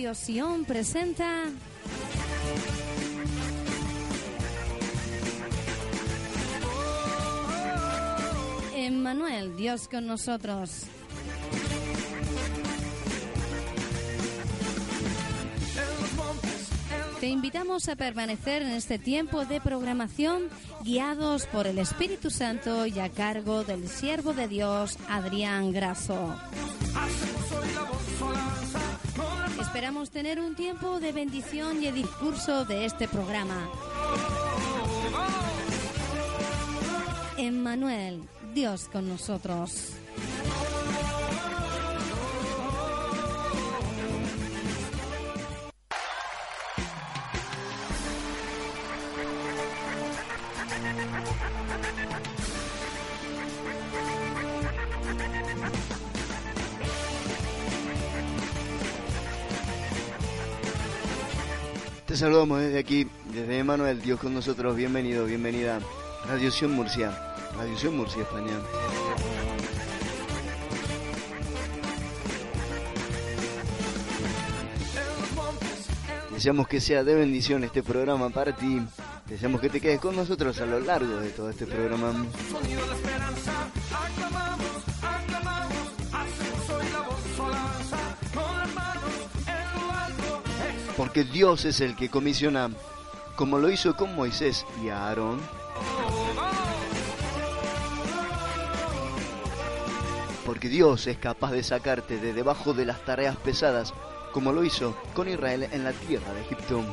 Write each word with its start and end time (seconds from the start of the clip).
Sion 0.00 0.64
presenta 0.64 1.44
Emmanuel, 8.74 9.56
Dios 9.56 9.88
con 9.88 10.06
nosotros. 10.06 10.84
Te 17.20 17.26
invitamos 17.26 17.90
a 17.90 17.96
permanecer 17.96 18.62
en 18.62 18.70
este 18.70 18.98
tiempo 18.98 19.44
de 19.44 19.60
programación 19.60 20.48
guiados 20.82 21.46
por 21.46 21.66
el 21.66 21.78
Espíritu 21.78 22.30
Santo 22.30 22.86
y 22.86 22.98
a 22.98 23.10
cargo 23.10 23.64
del 23.64 23.86
siervo 23.86 24.32
de 24.32 24.48
Dios, 24.48 24.96
Adrián 25.10 25.72
Grasso. 25.72 26.34
Esperamos 29.80 30.10
tener 30.10 30.38
un 30.40 30.54
tiempo 30.54 31.00
de 31.00 31.10
bendición 31.10 31.82
y 31.82 31.86
de 31.86 31.92
discurso 31.92 32.66
de 32.66 32.84
este 32.84 33.08
programa. 33.08 33.66
Emmanuel, 37.38 38.20
Dios 38.52 38.90
con 38.92 39.08
nosotros. 39.08 39.94
Te 62.10 62.16
saludamos 62.16 62.58
desde 62.58 62.80
aquí, 62.80 63.06
desde 63.32 63.58
Emanuel, 63.58 64.02
Dios 64.02 64.18
con 64.18 64.34
nosotros, 64.34 64.74
bienvenido, 64.74 65.26
bienvenida. 65.26 65.78
Radio 66.26 66.50
Sion 66.50 66.72
Murcia, 66.72 67.16
Radio 67.56 67.92
Murcia, 67.92 68.22
España. 68.22 68.50
Deseamos 76.32 76.66
que 76.66 76.80
sea 76.80 77.04
de 77.04 77.14
bendición 77.14 77.62
este 77.62 77.84
programa 77.84 78.28
para 78.30 78.56
ti. 78.56 78.82
Deseamos 79.28 79.60
que 79.60 79.68
te 79.68 79.80
quedes 79.80 80.00
con 80.00 80.16
nosotros 80.16 80.60
a 80.60 80.66
lo 80.66 80.80
largo 80.80 81.16
de 81.18 81.30
todo 81.30 81.48
este 81.48 81.64
programa. 81.64 82.26
Porque 91.10 91.24
Dios 91.24 91.64
es 91.64 91.80
el 91.80 91.96
que 91.96 92.08
comisiona, 92.08 92.70
como 93.34 93.58
lo 93.58 93.68
hizo 93.68 93.96
con 93.96 94.14
Moisés 94.14 94.64
y 94.80 94.90
Aarón. 94.90 95.40
Porque 100.46 100.68
Dios 100.68 101.08
es 101.08 101.18
capaz 101.18 101.50
de 101.50 101.64
sacarte 101.64 102.18
de 102.18 102.32
debajo 102.32 102.74
de 102.74 102.84
las 102.84 103.04
tareas 103.04 103.36
pesadas, 103.38 103.92
como 104.30 104.52
lo 104.52 104.62
hizo 104.62 104.96
con 105.12 105.28
Israel 105.28 105.66
en 105.72 105.82
la 105.82 105.90
tierra 105.90 106.32
de 106.32 106.42
Egipto. 106.42 106.84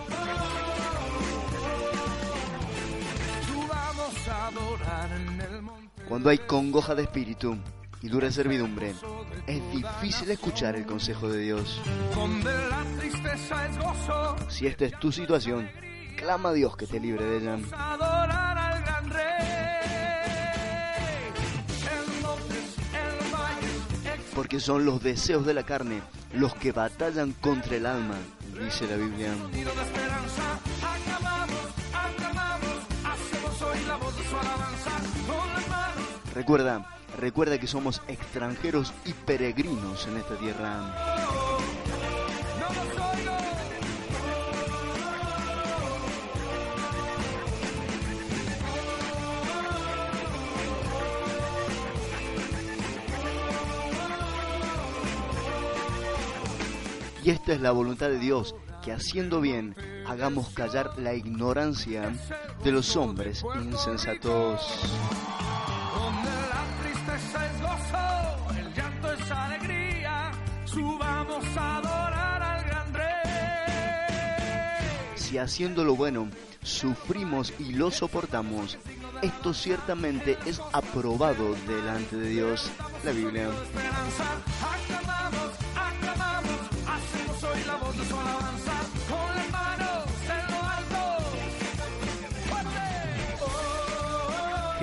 Cuando 6.09 6.29
hay 6.31 6.39
congoja 6.39 6.95
de 6.95 7.03
espíritu 7.03 7.55
y 8.01 8.07
dura 8.07 8.31
servidumbre, 8.31 8.95
es 9.45 9.71
difícil 9.71 10.31
escuchar 10.31 10.75
el 10.75 10.87
consejo 10.87 11.29
de 11.29 11.37
Dios. 11.37 11.79
Si 14.49 14.67
esta 14.67 14.85
es 14.85 14.99
tu 14.99 15.11
situación, 15.11 15.69
clama 16.15 16.49
a 16.49 16.53
Dios 16.53 16.75
que 16.75 16.87
te 16.87 16.99
libre 16.99 17.23
de 17.23 17.37
ella. 17.37 17.57
Porque 24.33 24.59
son 24.59 24.85
los 24.85 25.01
deseos 25.01 25.45
de 25.45 25.53
la 25.53 25.63
carne 25.63 26.01
los 26.33 26.53
que 26.55 26.71
batallan 26.71 27.33
contra 27.33 27.75
el 27.75 27.85
alma, 27.85 28.15
dice 28.59 28.87
la 28.87 28.95
Biblia. 28.97 29.33
Recuerda, 36.33 36.85
recuerda 37.19 37.57
que 37.57 37.67
somos 37.67 38.01
extranjeros 38.07 38.93
y 39.05 39.13
peregrinos 39.13 40.07
en 40.07 40.17
esta 40.17 40.35
tierra. 40.35 41.46
Y 57.27 57.31
esta 57.31 57.51
es 57.51 57.59
la 57.59 57.71
voluntad 57.71 58.07
de 58.07 58.19
Dios, 58.19 58.55
que 58.81 58.93
haciendo 58.93 59.41
bien 59.41 59.75
hagamos 60.07 60.47
callar 60.51 60.97
la 60.97 61.13
ignorancia 61.13 62.13
de 62.63 62.71
los 62.71 62.95
hombres 62.95 63.43
insensatos. 63.61 64.61
Donde 65.93 66.29
la 66.29 66.63
tristeza 66.81 67.45
es 67.47 67.61
gozo, 67.61 68.57
el 68.57 68.73
llanto 68.73 69.11
es 69.11 69.29
alegría, 69.29 70.31
subamos 70.63 71.43
a 71.57 71.75
adorar 71.75 72.41
al 72.41 72.63
gran 72.63 72.93
rey. 72.93 73.05
Si 75.15 75.37
haciendo 75.37 75.83
lo 75.83 75.97
bueno 75.97 76.29
sufrimos 76.63 77.53
y 77.59 77.73
lo 77.73 77.91
soportamos, 77.91 78.77
esto 79.21 79.53
ciertamente 79.53 80.37
es 80.45 80.61
aprobado 80.71 81.55
delante 81.67 82.15
de 82.15 82.29
Dios. 82.29 82.71
La 83.03 83.11
Biblia. 83.11 83.49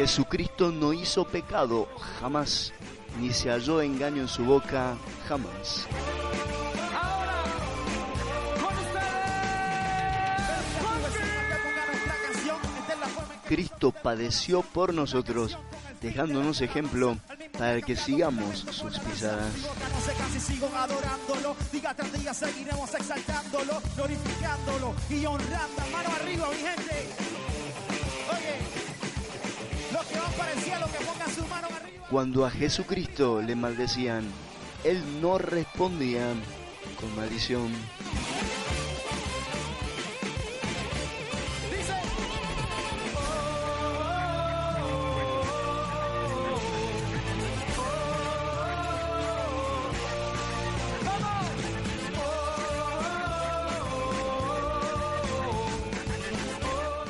Jesucristo 0.05 0.71
no 0.71 0.93
hizo 0.93 1.25
pecado 1.25 1.89
jamás, 2.21 2.75
ni 3.19 3.33
se 3.33 3.49
halló 3.49 3.81
engaño 3.81 4.21
en 4.21 4.29
su 4.29 4.45
boca 4.45 4.99
jamás. 5.27 5.87
Cristo 13.49 13.93
padeció 13.93 14.61
por 14.61 14.93
nosotros, 14.93 15.57
dejándonos 16.03 16.61
ejemplo 16.61 17.17
para 17.59 17.81
que 17.81 17.97
sigamos 17.97 18.59
sus 18.59 18.99
pisadas. 18.99 19.55
Seguiremos 22.35 22.93
exaltándolo, 22.93 23.81
glorificándolo 23.97 24.95
y 25.09 25.25
honrando. 25.25 25.83
Mano 25.93 26.09
arriba, 26.21 26.49
mi 26.51 26.57
gente. 26.57 27.24
Para 30.37 30.53
el 30.53 30.59
cielo, 30.59 30.87
que 30.87 31.05
pongan 31.05 31.31
su 31.31 31.47
mano 31.47 31.67
arriba. 31.67 32.07
Cuando 32.11 32.45
a 32.45 32.51
Jesucristo 32.51 33.43
le 33.43 33.57
maldecían, 33.57 34.25
él 34.85 35.03
no 35.21 35.39
respondía 35.39 36.33
con 37.01 37.15
maldición. 37.17 37.71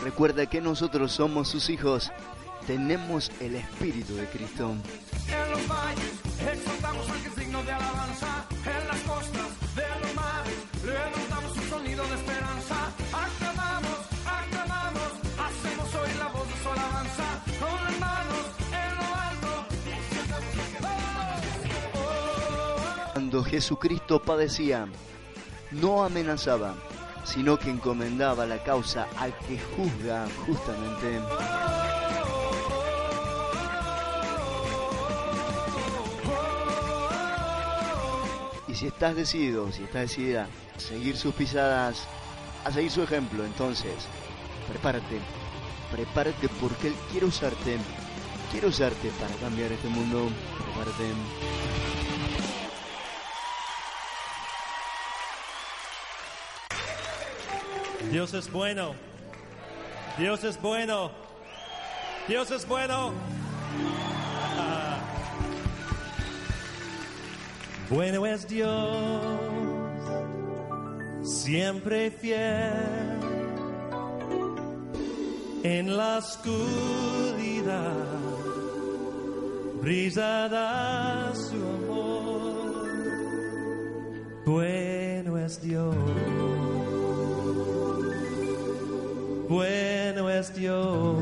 Recuerda 0.02 0.46
que 0.46 0.60
nosotros 0.60 1.10
somos 1.12 1.48
sus 1.48 1.70
hijos. 1.70 2.12
Tenemos 2.66 3.30
el 3.40 3.56
Espíritu 3.56 4.16
de 4.16 4.26
Cristo. 4.26 4.70
En 4.70 5.50
los 5.50 5.68
valles 5.68 6.12
exaltamos 6.50 7.06
es 7.26 7.36
digno 7.36 7.62
de 7.62 7.72
alabanza. 7.72 8.46
En 8.64 8.88
las 8.88 9.00
costas 9.00 9.48
de 9.76 9.82
los 10.00 10.14
mares 10.14 10.54
levantamos 10.82 11.58
un 11.58 11.68
sonido 11.68 12.04
de 12.08 12.14
esperanza. 12.14 12.90
Aclamamos, 13.12 13.98
aclamamos, 14.24 15.12
hacemos 15.38 15.94
hoy 15.94 16.08
la 16.18 16.28
voz 16.28 16.48
de 16.48 16.62
su 16.62 16.68
alabanza. 16.70 17.44
Con 17.60 17.84
las 17.84 17.98
manos 18.00 18.46
en 18.72 18.96
lo 18.96 19.04
alto. 19.14 19.66
Cuando 23.12 23.44
Jesucristo 23.44 24.22
padecía, 24.22 24.88
no 25.70 26.02
amenazaba, 26.02 26.74
sino 27.24 27.58
que 27.58 27.68
encomendaba 27.68 28.46
la 28.46 28.62
causa 28.64 29.06
al 29.18 29.36
que 29.40 29.58
juzga 29.76 30.26
justamente. 30.46 31.20
Si 38.84 38.88
estás 38.88 39.16
decidido, 39.16 39.72
si 39.72 39.84
estás 39.84 40.02
decidida 40.02 40.46
a 40.76 40.78
seguir 40.78 41.16
sus 41.16 41.34
pisadas, 41.34 42.06
a 42.66 42.70
seguir 42.70 42.90
su 42.90 43.02
ejemplo, 43.02 43.42
entonces, 43.42 43.94
prepárate, 44.68 45.20
prepárate 45.90 46.50
porque 46.60 46.88
Él 46.88 46.94
quiere 47.10 47.24
usarte, 47.24 47.78
quiere 48.52 48.66
usarte 48.66 49.08
para 49.18 49.34
cambiar 49.36 49.72
este 49.72 49.88
mundo, 49.88 50.28
prepárate. 50.58 51.14
Dios 58.10 58.34
es 58.34 58.52
bueno. 58.52 58.94
Dios 60.18 60.44
es 60.44 60.60
bueno. 60.60 61.10
Dios 62.28 62.50
es 62.50 62.68
bueno. 62.68 63.14
Bueno 67.90 68.24
es 68.24 68.48
Dios, 68.48 68.96
siempre 71.22 72.10
fiel. 72.10 72.72
En 75.62 75.96
la 75.96 76.18
oscuridad 76.18 78.06
brillará 79.82 81.32
su 81.34 81.56
amor. 81.56 82.84
Bueno 84.46 85.38
es 85.38 85.60
Dios. 85.60 85.94
Bueno 89.48 90.30
es 90.30 90.54
Dios. 90.54 91.16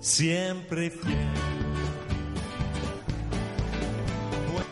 Siempre 0.00 0.90
fiel. 0.90 1.35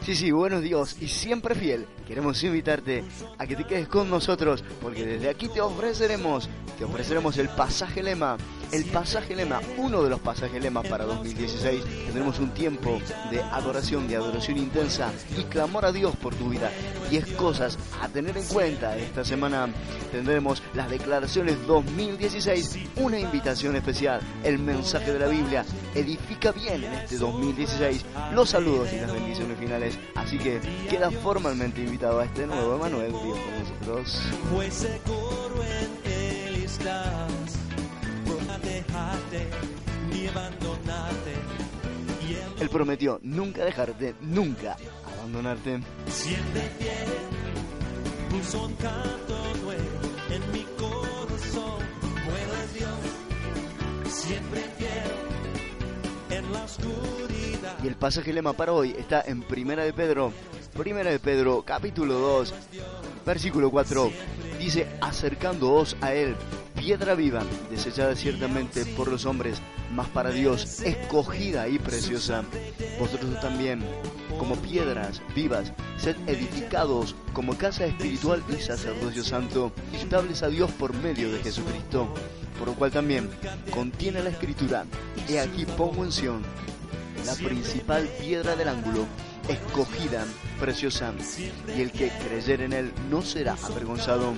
Sí, 0.04 0.14
sí, 0.14 0.30
buenos 0.32 0.60
Dios 0.60 0.98
y 1.00 1.08
siempre 1.08 1.54
fiel. 1.54 1.86
Queremos 2.06 2.44
invitarte 2.44 3.02
a 3.38 3.46
que 3.46 3.56
te 3.56 3.64
quedes 3.64 3.88
con 3.88 4.10
nosotros 4.10 4.62
porque 4.82 5.06
desde 5.06 5.30
aquí 5.30 5.48
te 5.48 5.62
ofreceremos, 5.62 6.50
te 6.76 6.84
ofreceremos 6.84 7.38
el 7.38 7.48
pasaje 7.48 8.02
lema, 8.02 8.36
el 8.72 8.84
pasaje 8.86 9.34
lema, 9.36 9.60
uno 9.76 10.02
de 10.02 10.10
los 10.10 10.20
pasajes 10.20 10.62
lema 10.62 10.82
para 10.82 11.04
2016. 11.04 11.82
Tendremos 12.06 12.38
un 12.38 12.50
tiempo 12.50 12.98
de 13.30 13.40
adoración, 13.42 14.08
de 14.08 14.16
adoración 14.16 14.58
intensa 14.58 15.12
y 15.36 15.42
clamor 15.44 15.84
a 15.84 15.92
Dios 15.92 16.14
por 16.16 16.34
tu 16.34 16.48
vida. 16.50 16.70
Y 17.10 17.16
es 17.16 17.26
cosas 17.32 17.78
a 18.00 18.08
tener 18.08 18.36
en 18.36 18.44
cuenta. 18.44 18.96
Esta 18.96 19.24
semana 19.24 19.68
tendremos 20.10 20.62
las 20.74 20.90
declaraciones 20.90 21.66
2016, 21.66 22.78
una 22.96 23.18
invitación 23.18 23.76
especial, 23.76 24.20
el 24.42 24.58
mensaje 24.58 25.12
de 25.12 25.18
la 25.18 25.26
Biblia. 25.26 25.64
Edifica 25.94 26.52
bien 26.52 26.84
en 26.84 26.92
este 26.94 27.18
2016 27.18 28.04
los 28.32 28.50
saludos 28.50 28.92
y 28.92 29.00
las 29.00 29.12
bendiciones 29.12 29.58
finales. 29.58 29.98
Así 30.14 30.38
que 30.38 30.60
queda 30.88 31.10
formalmente 31.10 31.82
invitado 31.82 32.20
a 32.20 32.24
este 32.24 32.46
nuevo 32.46 32.76
Emanuel 32.76 33.12
Dios 33.12 33.38
con 33.38 33.58
nosotros. 33.58 34.20
Dejarte 39.34 39.46
ni 40.10 40.26
abandonarte. 40.28 41.32
Y 42.28 42.34
Él 42.34 42.52
Él 42.60 42.68
prometió 42.68 43.18
nunca 43.22 43.64
dejarte, 43.64 44.14
nunca 44.20 44.76
abandonarte. 45.16 45.80
siempre 46.08 46.62
fiel, 46.78 48.62
un 48.62 48.74
canto 48.76 49.54
nuevo 49.62 49.82
en 50.30 50.52
mi 50.52 50.64
corazón. 50.78 51.84
Bueno 52.24 52.54
es 52.64 52.74
Dios, 52.74 54.14
siempre 54.14 54.60
fiel, 54.78 56.38
en 56.38 56.52
la 56.52 56.64
oscuridad. 56.64 57.78
Y 57.82 57.88
el 57.88 57.96
pasaje 57.96 58.32
lema 58.32 58.52
para 58.54 58.72
hoy 58.72 58.94
está 58.98 59.22
en 59.26 59.42
Primera 59.42 59.84
de 59.84 59.92
Pedro, 59.92 60.32
Primera 60.76 61.10
de 61.10 61.18
Pedro, 61.18 61.62
capítulo 61.62 62.14
2, 62.14 62.54
versículo 63.26 63.70
4. 63.70 64.10
Dice, 64.58 64.88
acercándoos 65.00 65.96
a 66.00 66.14
él, 66.14 66.36
piedra 66.84 67.14
viva, 67.14 67.42
desechada 67.70 68.14
ciertamente 68.14 68.84
por 68.84 69.08
los 69.08 69.24
hombres, 69.24 69.62
mas 69.94 70.06
para 70.08 70.28
Dios 70.28 70.82
escogida 70.82 71.66
y 71.66 71.78
preciosa. 71.78 72.44
Vosotros 73.00 73.40
también, 73.40 73.82
como 74.38 74.54
piedras 74.56 75.22
vivas, 75.34 75.72
sed 75.96 76.14
edificados 76.26 77.16
como 77.32 77.56
casa 77.56 77.86
espiritual 77.86 78.42
y 78.50 78.60
sacerdocio 78.60 79.24
santo, 79.24 79.72
estables 79.94 80.42
a 80.42 80.48
Dios 80.48 80.70
por 80.72 80.92
medio 80.92 81.32
de 81.32 81.38
Jesucristo. 81.38 82.12
Por 82.58 82.68
lo 82.68 82.74
cual 82.74 82.90
también 82.90 83.30
contiene 83.70 84.22
la 84.22 84.28
escritura, 84.28 84.84
he 85.26 85.40
aquí 85.40 85.64
pongo 85.64 86.04
en 86.04 86.12
la 87.24 87.34
principal 87.34 88.08
piedra 88.18 88.56
del 88.56 88.68
ángulo, 88.68 89.06
escogida, 89.48 90.24
preciosa, 90.60 91.12
y 91.76 91.80
el 91.80 91.92
que 91.92 92.10
creyere 92.10 92.64
en 92.66 92.72
él 92.72 92.92
no 93.10 93.22
será 93.22 93.56
avergonzado. 93.62 94.34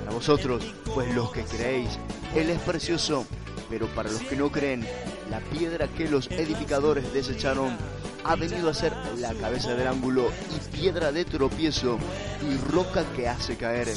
Para 0.00 0.12
vosotros, 0.12 0.64
pues 0.94 1.14
los 1.14 1.30
que 1.32 1.42
creéis, 1.42 1.98
él 2.34 2.50
es 2.50 2.60
precioso, 2.60 3.26
pero 3.68 3.86
para 3.88 4.10
los 4.10 4.22
que 4.22 4.36
no 4.36 4.50
creen, 4.50 4.86
la 5.30 5.40
piedra 5.40 5.88
que 5.88 6.08
los 6.08 6.30
edificadores 6.30 7.12
desecharon 7.12 7.76
ha 8.24 8.36
venido 8.36 8.70
a 8.70 8.74
ser 8.74 8.92
la 9.18 9.34
cabeza 9.34 9.74
del 9.74 9.86
ángulo 9.86 10.30
y 10.54 10.76
piedra 10.76 11.12
de 11.12 11.24
tropiezo 11.24 11.98
y 12.42 12.56
roca 12.72 13.04
que 13.14 13.28
hace 13.28 13.56
caer, 13.56 13.88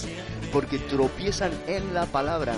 porque 0.51 0.79
tropiezan 0.79 1.51
en 1.67 1.93
la 1.93 2.05
palabra, 2.05 2.55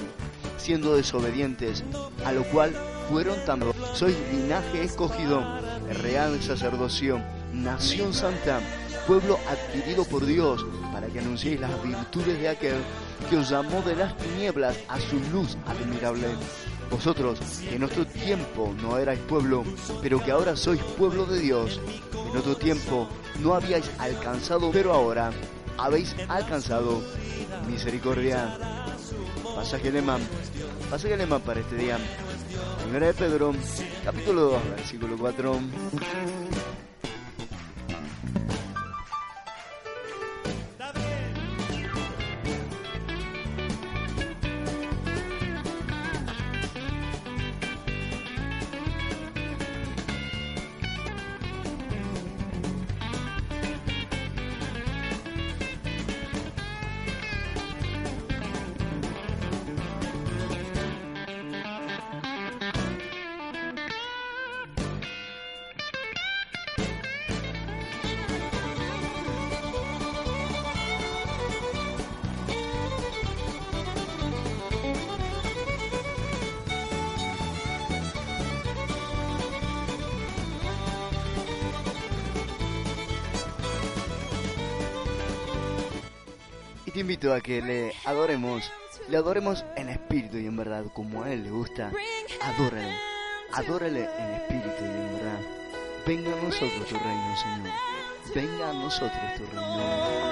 siendo 0.58 0.96
desobedientes, 0.96 1.84
a 2.26 2.32
lo 2.32 2.44
cual 2.46 2.74
fueron 3.10 3.44
también. 3.46 3.74
Sois 3.94 4.16
linaje 4.32 4.84
escogido, 4.84 5.44
real 6.04 6.42
sacerdocio, 6.42 7.22
nación 7.54 8.14
santa, 8.14 8.60
pueblo 9.08 9.40
adquirido 9.50 10.06
por 10.06 10.26
Dios, 10.26 10.66
para 10.94 11.08
que 11.08 11.20
anunciéis 11.20 11.60
las 11.60 11.84
virtudes 11.84 12.40
de 12.40 12.50
aquel 12.50 12.76
que 13.30 13.38
os 13.38 13.50
llamó 13.50 13.82
de 13.82 13.96
las 13.96 14.16
tinieblas 14.18 14.78
a 14.88 15.00
su 15.00 15.20
luz 15.32 15.58
admirable. 15.66 16.28
Vosotros, 16.90 17.40
que 17.62 17.76
en 17.76 17.84
otro 17.84 18.06
tiempo 18.06 18.74
no 18.82 18.98
erais 18.98 19.20
pueblo, 19.20 19.64
pero 20.02 20.24
que 20.24 20.32
ahora 20.32 20.56
sois 20.56 20.82
pueblo 20.98 21.26
de 21.26 21.40
Dios, 21.40 21.80
en 22.32 22.38
otro 22.38 22.56
tiempo 22.56 23.08
no 23.42 23.54
habíais 23.54 23.90
alcanzado, 24.00 24.72
pero 24.72 24.94
ahora 24.94 25.32
habéis 25.78 26.16
alcanzado 26.28 27.02
misericordia. 27.68 28.58
Pasaje 29.56 29.92
lema, 29.92 30.18
pasaje 30.90 31.18
lema 31.18 31.40
para 31.40 31.60
este 31.60 31.76
día. 31.76 31.98
Primera 32.84 33.08
de 33.08 33.14
Pedro, 33.14 33.54
capítulo 34.04 34.42
2, 34.42 34.70
versículo 34.76 35.18
4. 35.18 35.60
que 87.42 87.62
le 87.62 87.94
adoremos, 88.06 88.72
le 89.08 89.18
adoremos 89.18 89.66
en 89.76 89.90
espíritu 89.90 90.38
y 90.38 90.46
en 90.46 90.56
verdad, 90.56 90.86
como 90.94 91.24
a 91.24 91.32
Él 91.32 91.44
le 91.44 91.52
gusta. 91.52 91.92
Adórale, 92.42 92.96
adórale 93.54 94.10
en 94.18 94.30
espíritu 94.36 94.82
y 94.82 94.86
en 94.86 95.14
verdad. 95.16 95.40
Venga 96.06 96.34
a 96.34 96.44
nosotros 96.44 96.88
tu 96.88 96.96
reino, 96.96 97.36
Señor. 97.38 97.74
Venga 98.36 98.70
a 98.70 98.74
nosotros 98.74 99.36
tu 99.38 99.46
reino. 99.46 100.29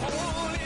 holy. 0.00 0.57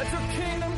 That's 0.00 0.14
a 0.14 0.32
kingdom. 0.32 0.69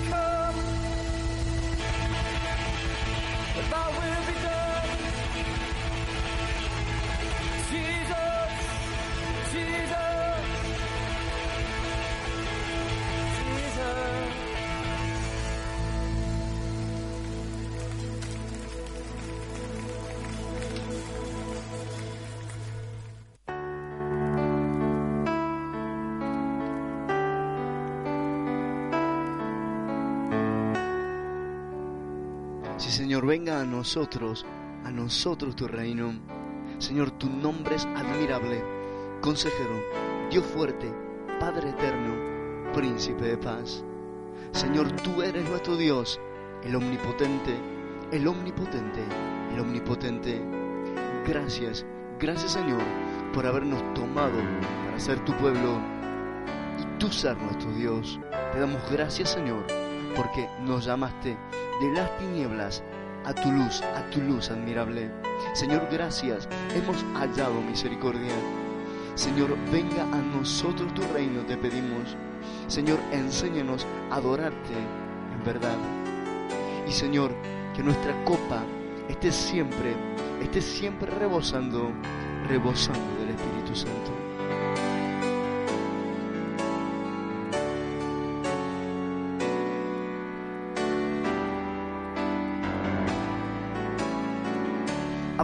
Señor, 33.13 33.27
venga 33.27 33.61
a 33.61 33.67
nosotros, 33.67 34.47
a 34.87 34.91
nosotros 34.91 35.55
tu 35.55 35.69
reino. 35.69 36.15
Señor, 36.79 37.11
tu 37.11 37.29
nombre 37.29 37.75
es 37.75 37.85
admirable, 37.85 38.65
consejero, 39.21 39.83
Dios 40.31 40.47
fuerte, 40.47 40.91
Padre 41.39 41.69
eterno, 41.69 42.73
príncipe 42.73 43.23
de 43.27 43.37
paz. 43.37 43.85
Señor, 44.53 44.91
tú 44.93 45.21
eres 45.21 45.47
nuestro 45.47 45.77
Dios, 45.77 46.19
el 46.65 46.75
omnipotente, 46.75 47.55
el 48.13 48.27
omnipotente, 48.27 49.05
el 49.53 49.61
omnipotente. 49.61 50.43
Gracias, 51.27 51.85
gracias 52.19 52.53
Señor, 52.53 52.81
por 53.35 53.45
habernos 53.45 53.93
tomado 53.93 54.39
para 54.87 54.99
ser 54.99 55.23
tu 55.27 55.35
pueblo 55.35 55.79
y 56.81 56.99
tú 56.99 57.13
ser 57.13 57.37
nuestro 57.37 57.71
Dios. 57.73 58.19
Te 58.55 58.59
damos 58.59 58.81
gracias 58.91 59.33
Señor, 59.33 59.67
porque 60.17 60.49
nos 60.63 60.87
llamaste 60.87 61.37
de 61.83 61.93
las 61.93 62.17
tinieblas 62.17 62.83
a 63.25 63.35
tu 63.35 63.51
luz, 63.51 63.83
a 63.83 64.03
tu 64.11 64.21
luz 64.21 64.51
admirable. 64.51 65.11
Señor, 65.55 65.89
gracias, 65.91 66.49
hemos 66.75 67.05
hallado 67.15 67.61
misericordia. 67.61 68.33
Señor, 69.15 69.57
venga 69.71 70.05
a 70.05 70.23
nosotros 70.37 70.93
tu 70.95 71.03
reino, 71.13 71.43
te 71.43 71.57
pedimos. 71.57 72.17
Señor, 72.67 72.99
enséñanos 73.13 73.87
a 74.11 74.17
adorarte 74.17 74.75
en 74.75 75.45
verdad. 75.45 75.77
Y 76.89 76.93
Señor, 76.93 77.33
que 77.75 77.83
nuestra 77.83 78.15
copa 78.25 78.63
esté 79.09 79.31
siempre, 79.31 79.95
esté 80.41 80.61
siempre 80.61 81.11
rebosando, 81.11 81.91
rebosando 82.49 83.21
del 83.21 83.31
Espíritu 83.31 83.75
Santo. 83.75 84.12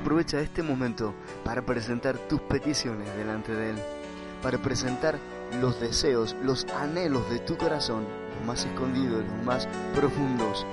Aprovecha 0.09 0.41
este 0.41 0.63
momento 0.63 1.15
para 1.45 1.61
presentar 1.61 2.17
tus 2.17 2.41
peticiones 2.41 3.15
delante 3.19 3.53
de 3.53 3.73
Él, 3.73 3.77
para 4.43 4.57
presentar 4.57 5.19
los 5.61 5.79
deseos, 5.83 6.35
los 6.43 6.65
anhelos 6.81 7.29
de 7.29 7.41
tu 7.41 7.59
corazón, 7.59 8.07
los 8.39 8.47
más 8.47 8.65
escondidos, 8.65 9.23
los 9.23 9.45
más 9.45 9.69
profundos, 9.95 10.65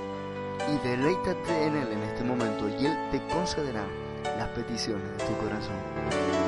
y 0.72 0.88
deleítate 0.88 1.66
en 1.66 1.76
Él 1.76 1.88
en 1.92 2.02
este 2.04 2.24
momento 2.24 2.66
y 2.80 2.86
Él 2.86 2.96
te 3.10 3.20
concederá 3.26 3.84
las 4.38 4.48
peticiones 4.48 5.06
de 5.18 5.26
tu 5.26 5.36
corazón. 5.36 6.45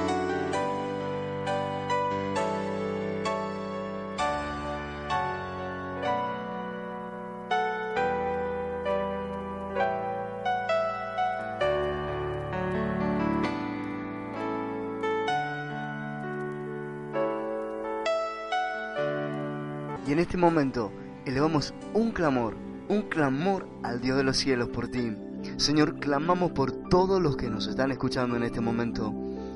Este 20.39 20.47
momento 20.53 20.93
elevamos 21.27 21.75
un 21.95 22.13
clamor, 22.13 22.55
un 22.89 23.03
clamor 23.09 23.67
al 23.83 24.01
Dios 24.01 24.17
de 24.17 24.23
los 24.23 24.37
cielos 24.37 24.69
por 24.69 24.87
ti. 24.87 25.13
Señor, 25.57 25.99
clamamos 25.99 26.53
por 26.53 26.71
todos 26.71 27.21
los 27.21 27.37
que 27.37 27.51
nos 27.51 27.67
están 27.67 27.91
escuchando 27.91 28.37
en 28.37 28.45
este 28.45 28.61
momento. 28.61 29.13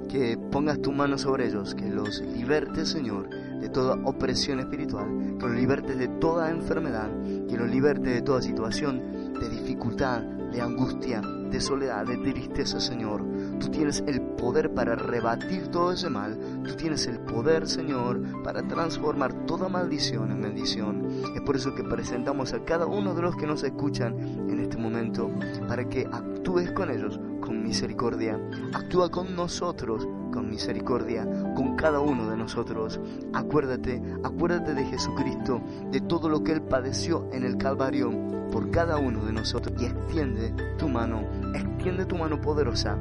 Que 0.08 0.36
pongas 0.36 0.82
tu 0.82 0.90
mano 0.90 1.18
sobre 1.18 1.46
ellos, 1.46 1.76
que 1.76 1.88
los 1.88 2.20
libertes, 2.20 2.88
Señor, 2.88 3.30
de 3.60 3.68
toda 3.68 3.94
opresión 4.04 4.58
espiritual, 4.58 5.36
que 5.38 5.46
los 5.46 5.54
libertes 5.54 5.96
de 5.96 6.08
toda 6.08 6.50
enfermedad, 6.50 7.08
que 7.48 7.56
los 7.56 7.70
libertes 7.70 8.14
de 8.14 8.22
toda 8.22 8.42
situación 8.42 9.32
de 9.38 9.48
dificultad, 9.50 10.20
de 10.20 10.62
angustia, 10.62 11.20
de 11.20 11.60
soledad, 11.60 12.04
de 12.06 12.16
tristeza, 12.16 12.80
Señor. 12.80 13.24
Tú 13.62 13.68
tienes 13.68 14.02
el 14.08 14.20
poder 14.20 14.74
para 14.74 14.96
rebatir 14.96 15.68
todo 15.68 15.92
ese 15.92 16.10
mal. 16.10 16.36
Tú 16.64 16.74
tienes 16.74 17.06
el 17.06 17.20
poder, 17.20 17.68
Señor, 17.68 18.20
para 18.42 18.66
transformar 18.66 19.46
toda 19.46 19.68
maldición 19.68 20.32
en 20.32 20.42
bendición. 20.42 21.06
Es 21.32 21.40
por 21.42 21.54
eso 21.54 21.72
que 21.72 21.84
presentamos 21.84 22.52
a 22.54 22.64
cada 22.64 22.86
uno 22.86 23.14
de 23.14 23.22
los 23.22 23.36
que 23.36 23.46
nos 23.46 23.62
escuchan 23.62 24.18
en 24.18 24.58
este 24.58 24.76
momento, 24.76 25.30
para 25.68 25.88
que 25.88 26.08
actúes 26.10 26.72
con 26.72 26.90
ellos 26.90 27.20
con 27.40 27.62
misericordia. 27.62 28.36
Actúa 28.74 29.12
con 29.12 29.36
nosotros 29.36 30.08
con 30.32 30.50
misericordia, 30.50 31.24
con 31.54 31.76
cada 31.76 32.00
uno 32.00 32.28
de 32.28 32.36
nosotros. 32.36 32.98
Acuérdate, 33.32 34.02
acuérdate 34.24 34.74
de 34.74 34.84
Jesucristo, 34.86 35.60
de 35.92 36.00
todo 36.00 36.28
lo 36.28 36.42
que 36.42 36.52
Él 36.52 36.62
padeció 36.62 37.28
en 37.32 37.44
el 37.44 37.58
Calvario 37.58 38.10
por 38.50 38.70
cada 38.70 38.98
uno 38.98 39.24
de 39.24 39.32
nosotros 39.32 39.80
y 39.80 39.86
extiende 39.86 40.52
tu 40.78 40.88
mano, 40.88 41.22
extiende 41.54 42.04
tu 42.04 42.16
mano 42.16 42.40
poderosa, 42.40 42.98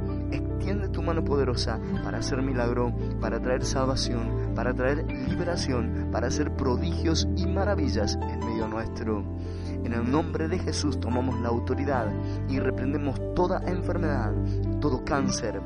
extiende 0.62 0.89
tu 0.89 1.02
mano 1.02 1.26
poderosa 1.26 1.80
para 2.04 2.19
hacer 2.19 2.39
milagro, 2.43 2.93
para 3.19 3.41
traer 3.41 3.65
salvación, 3.65 4.54
para 4.56 4.76
traer 4.76 5.08
liberación, 5.28 6.10
para 6.12 6.28
hacer 6.28 6.56
prodigios 6.56 7.28
y 7.36 7.47
maravillas 7.47 8.15
en 8.21 8.39
medio 8.39 8.67
nuestro. 8.67 9.24
En 9.84 9.91
el 9.91 10.12
nombre 10.12 10.47
de 10.47 10.60
Jesús 10.60 11.00
tomamos 11.00 11.39
la 11.39 11.50
autoridad 11.50 12.13
y 12.47 12.60
reprendemos 12.60 13.19
toda 13.34 13.60
enfermedad, 13.65 14.32
todo 14.80 15.04
cáncer, 15.04 15.60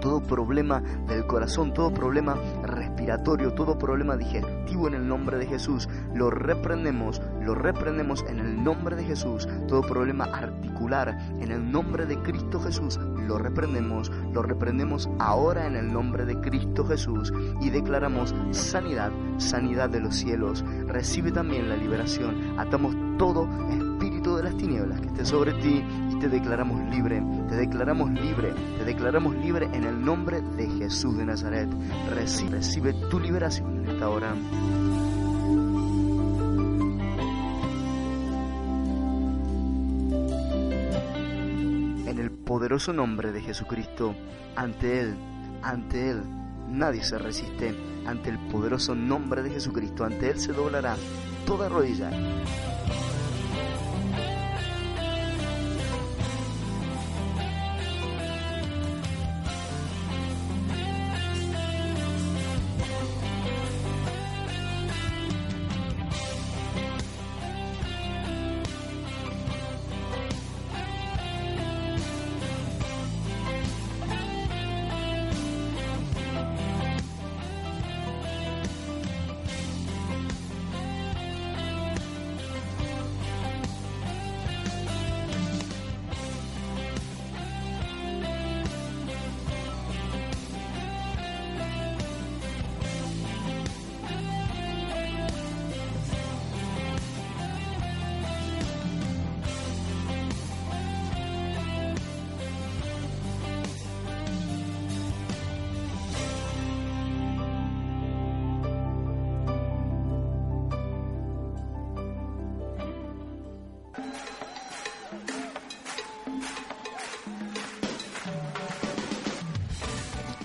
todo 0.00 0.22
problema 0.22 0.80
del 1.06 1.26
corazón, 1.26 1.74
todo 1.74 1.92
problema 1.92 2.34
respiratorio, 2.62 3.52
todo 3.52 3.78
problema 3.78 4.16
digestivo 4.16 4.88
en 4.88 4.94
el 4.94 5.06
nombre 5.06 5.36
de 5.36 5.46
Jesús. 5.46 5.86
Lo 6.14 6.30
reprendemos, 6.30 7.20
lo 7.44 7.54
reprendemos 7.54 8.24
en 8.28 8.38
el 8.38 8.62
nombre 8.62 8.96
de 8.96 9.04
Jesús. 9.04 9.48
Todo 9.68 9.82
problema 9.82 10.24
articular 10.24 11.18
en 11.40 11.50
el 11.50 11.70
nombre 11.70 12.06
de 12.06 12.18
Cristo 12.18 12.60
Jesús. 12.60 12.98
Lo 13.26 13.38
reprendemos, 13.38 14.10
lo 14.32 14.42
reprendemos 14.42 15.08
ahora 15.18 15.66
en 15.66 15.76
el 15.76 15.92
nombre 15.92 16.24
de 16.24 16.40
Cristo 16.40 16.84
Jesús 16.84 17.32
y 17.60 17.70
declaramos 17.70 18.34
sanidad, 18.50 19.12
sanidad 19.38 19.90
de 19.90 20.00
los 20.00 20.14
cielos. 20.16 20.64
Recibe 20.86 21.32
también 21.32 21.68
la 21.68 21.76
liberación. 21.76 22.58
Atamos 22.58 22.94
todo 23.18 23.48
espíritu 23.70 24.36
de 24.36 24.42
las 24.42 24.56
tinieblas 24.56 25.00
que 25.00 25.06
esté 25.08 25.24
sobre 25.24 25.52
ti 25.54 25.84
y 26.10 26.18
te 26.18 26.28
declaramos 26.28 26.80
libre, 26.90 27.22
te 27.48 27.56
declaramos 27.56 28.10
libre, 28.10 28.52
te 28.78 28.84
declaramos 28.84 29.34
libre 29.36 29.68
en 29.72 29.84
el 29.84 30.04
nombre 30.04 30.40
de 30.56 30.68
Jesús 30.68 31.16
de 31.16 31.24
Nazaret. 31.24 31.68
Recibe, 32.14 32.56
recibe 32.56 32.94
tu 33.10 33.20
liberación 33.20 33.84
en 33.84 33.90
esta 33.90 34.08
hora. 34.08 34.34
Poderoso 42.72 42.94
nombre 42.94 43.32
de 43.32 43.42
Jesucristo, 43.42 44.14
ante 44.56 45.00
Él, 45.00 45.14
ante 45.62 46.08
Él, 46.08 46.22
nadie 46.70 47.04
se 47.04 47.18
resiste. 47.18 47.76
Ante 48.06 48.30
el 48.30 48.38
poderoso 48.48 48.94
nombre 48.94 49.42
de 49.42 49.50
Jesucristo, 49.50 50.04
ante 50.04 50.30
Él 50.30 50.40
se 50.40 50.54
doblará 50.54 50.96
toda 51.44 51.68
rodilla 51.68 52.10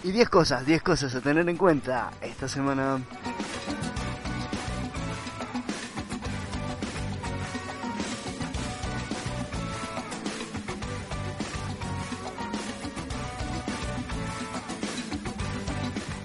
Y 0.07 0.13
10 0.13 0.29
cosas, 0.29 0.65
10 0.65 0.83
cosas 0.83 1.13
a 1.15 1.19
tener 1.19 1.49
en 1.49 1.57
cuenta 1.57 2.11
esta 2.21 2.47
semana. 2.47 3.01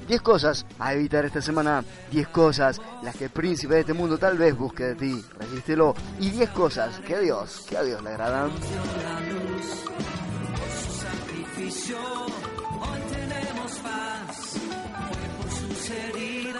Diez 0.06 0.22
cosas 0.22 0.64
a 0.78 0.94
evitar 0.94 1.24
esta 1.24 1.42
semana, 1.42 1.82
10 2.12 2.28
cosas 2.28 2.80
las 3.02 3.16
que 3.16 3.24
el 3.24 3.30
príncipe 3.30 3.74
de 3.74 3.80
este 3.80 3.94
mundo 3.94 4.16
tal 4.16 4.38
vez 4.38 4.56
busque 4.56 4.84
de 4.84 4.94
ti, 4.94 5.24
resístelo, 5.40 5.96
y 6.20 6.30
10 6.30 6.50
cosas 6.50 7.00
que 7.00 7.16
a 7.16 7.18
Dios, 7.18 7.66
que 7.68 7.76
a 7.76 7.82
Dios 7.82 8.00
le 8.00 8.10
agradan. 8.10 8.52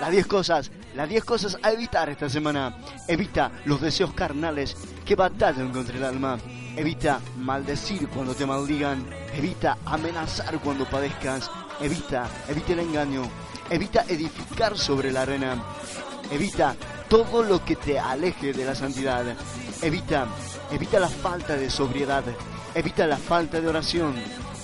Las 0.02 0.10
10 0.10 0.26
cosas, 0.26 0.72
las 0.96 1.08
10 1.08 1.22
cosas 1.22 1.58
a 1.62 1.70
evitar 1.70 2.08
esta 2.08 2.28
semana. 2.28 2.76
Evita 3.06 3.52
los 3.66 3.80
deseos 3.80 4.12
carnales 4.12 4.76
que 5.04 5.14
batallan 5.14 5.70
contra 5.70 5.96
el 5.96 6.02
alma. 6.02 6.40
Evita 6.74 7.20
maldecir 7.38 8.08
cuando 8.08 8.34
te 8.34 8.44
maldigan. 8.44 9.06
Evita 9.32 9.78
amenazar 9.84 10.58
cuando 10.58 10.90
padezcas. 10.90 11.48
Evita, 11.80 12.28
evita 12.48 12.72
el 12.72 12.80
engaño. 12.80 13.22
Evita 13.70 14.04
edificar 14.08 14.76
sobre 14.76 15.12
la 15.12 15.22
arena. 15.22 15.62
Evita 16.32 16.74
todo 17.08 17.44
lo 17.44 17.64
que 17.64 17.76
te 17.76 17.96
aleje 18.00 18.52
de 18.52 18.64
la 18.64 18.74
santidad. 18.74 19.24
Evita, 19.82 20.26
evita 20.72 20.98
la 20.98 21.10
falta 21.10 21.54
de 21.54 21.70
sobriedad. 21.70 22.24
Evita 22.74 23.06
la 23.06 23.18
falta 23.18 23.60
de 23.60 23.68
oración. 23.68 24.16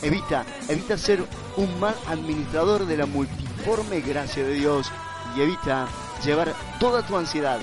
Evita, 0.03 0.45
evita 0.69 0.99
ser 0.99 1.25
un 1.57 1.79
mal 1.79 1.95
administrador 2.09 2.87
de 2.87 2.97
la 2.97 3.07
multiforme 3.07 4.01
gracia 4.01 4.43
de 4.43 4.55
Dios 4.55 4.91
y 5.39 5.43
evita 5.43 5.87
llevar 6.25 6.53
toda 6.81 7.07
tu 7.07 7.17
ansiedad, 7.17 7.61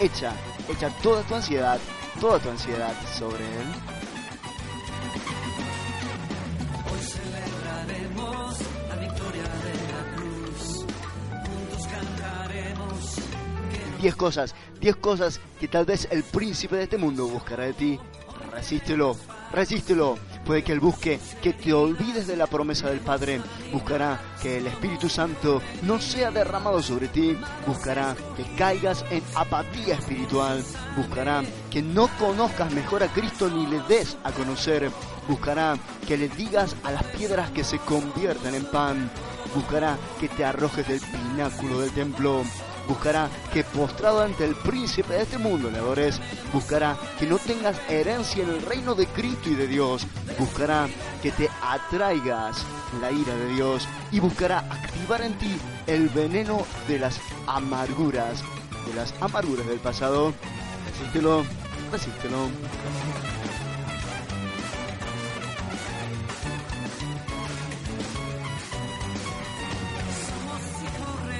echa, 0.00 0.32
echa 0.68 0.90
toda 1.02 1.22
tu 1.22 1.36
ansiedad, 1.36 1.78
toda 2.20 2.40
tu 2.40 2.50
ansiedad 2.50 2.92
sobre 3.16 3.44
él. 3.44 3.66
Hoy 6.90 7.00
celebraremos 7.00 8.56
la 8.88 8.96
victoria 8.96 9.42
de 9.42 9.74
la 9.92 10.16
cruz. 10.16 10.84
Juntos 11.46 11.86
cantaremos. 11.86 13.16
10 14.00 14.16
cosas, 14.16 14.54
10 14.80 14.96
cosas 14.96 15.40
que 15.60 15.68
tal 15.68 15.84
vez 15.84 16.08
el 16.10 16.24
príncipe 16.24 16.74
de 16.74 16.82
este 16.84 16.98
mundo 16.98 17.28
buscará 17.28 17.64
de 17.66 17.72
ti. 17.72 18.00
Resístelo, 18.52 19.16
resístelo. 19.52 20.18
Puede 20.44 20.64
que 20.64 20.72
él 20.72 20.80
busque 20.80 21.20
que 21.40 21.52
te 21.52 21.72
olvides 21.72 22.26
de 22.26 22.36
la 22.36 22.46
promesa 22.46 22.88
del 22.88 23.00
Padre. 23.00 23.40
Buscará 23.72 24.20
que 24.42 24.58
el 24.58 24.66
Espíritu 24.66 25.08
Santo 25.08 25.62
no 25.82 26.00
sea 26.00 26.30
derramado 26.30 26.82
sobre 26.82 27.08
ti. 27.08 27.36
Buscará 27.66 28.16
que 28.36 28.44
caigas 28.56 29.04
en 29.10 29.22
apatía 29.36 29.94
espiritual. 29.94 30.64
Buscará 30.96 31.42
que 31.70 31.80
no 31.80 32.08
conozcas 32.18 32.72
mejor 32.72 33.02
a 33.02 33.12
Cristo 33.12 33.48
ni 33.48 33.66
le 33.66 33.80
des 33.82 34.16
a 34.24 34.32
conocer. 34.32 34.90
Buscará 35.28 35.76
que 36.08 36.16
le 36.16 36.28
digas 36.28 36.74
a 36.82 36.90
las 36.90 37.04
piedras 37.04 37.50
que 37.50 37.62
se 37.62 37.78
conviertan 37.78 38.54
en 38.54 38.64
pan. 38.64 39.10
Buscará 39.54 39.96
que 40.18 40.28
te 40.28 40.44
arrojes 40.44 40.88
del 40.88 41.00
pináculo 41.00 41.80
del 41.80 41.92
templo 41.92 42.42
buscará 42.88 43.28
que 43.52 43.64
postrado 43.64 44.22
ante 44.22 44.44
el 44.44 44.54
príncipe 44.54 45.14
de 45.14 45.22
este 45.22 45.38
mundo 45.38 45.70
le 45.70 45.78
adores, 45.78 46.20
buscará 46.52 46.96
que 47.18 47.26
no 47.26 47.38
tengas 47.38 47.76
herencia 47.88 48.42
en 48.42 48.50
el 48.50 48.62
reino 48.62 48.94
de 48.94 49.06
Cristo 49.06 49.50
y 49.50 49.54
de 49.54 49.66
Dios, 49.66 50.06
buscará 50.38 50.88
que 51.22 51.30
te 51.30 51.48
atraigas 51.62 52.64
la 53.00 53.10
ira 53.10 53.34
de 53.34 53.54
Dios 53.54 53.88
y 54.10 54.20
buscará 54.20 54.58
activar 54.58 55.22
en 55.22 55.34
ti 55.38 55.56
el 55.86 56.08
veneno 56.08 56.66
de 56.88 56.98
las 56.98 57.20
amarguras, 57.46 58.42
de 58.86 58.94
las 58.94 59.14
amarguras 59.20 59.66
del 59.66 59.78
pasado. 59.78 60.32
Resístelo, 60.90 61.44
resístelo. 61.90 62.48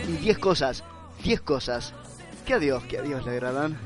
Y 0.08 0.16
10 0.16 0.38
cosas 0.38 0.84
10 1.22 1.40
cosas 1.42 1.94
que 2.44 2.54
a 2.54 2.58
Dios, 2.58 2.82
que 2.84 2.98
a 2.98 3.02
Dios 3.02 3.24
le 3.24 3.30
agradan. 3.32 3.78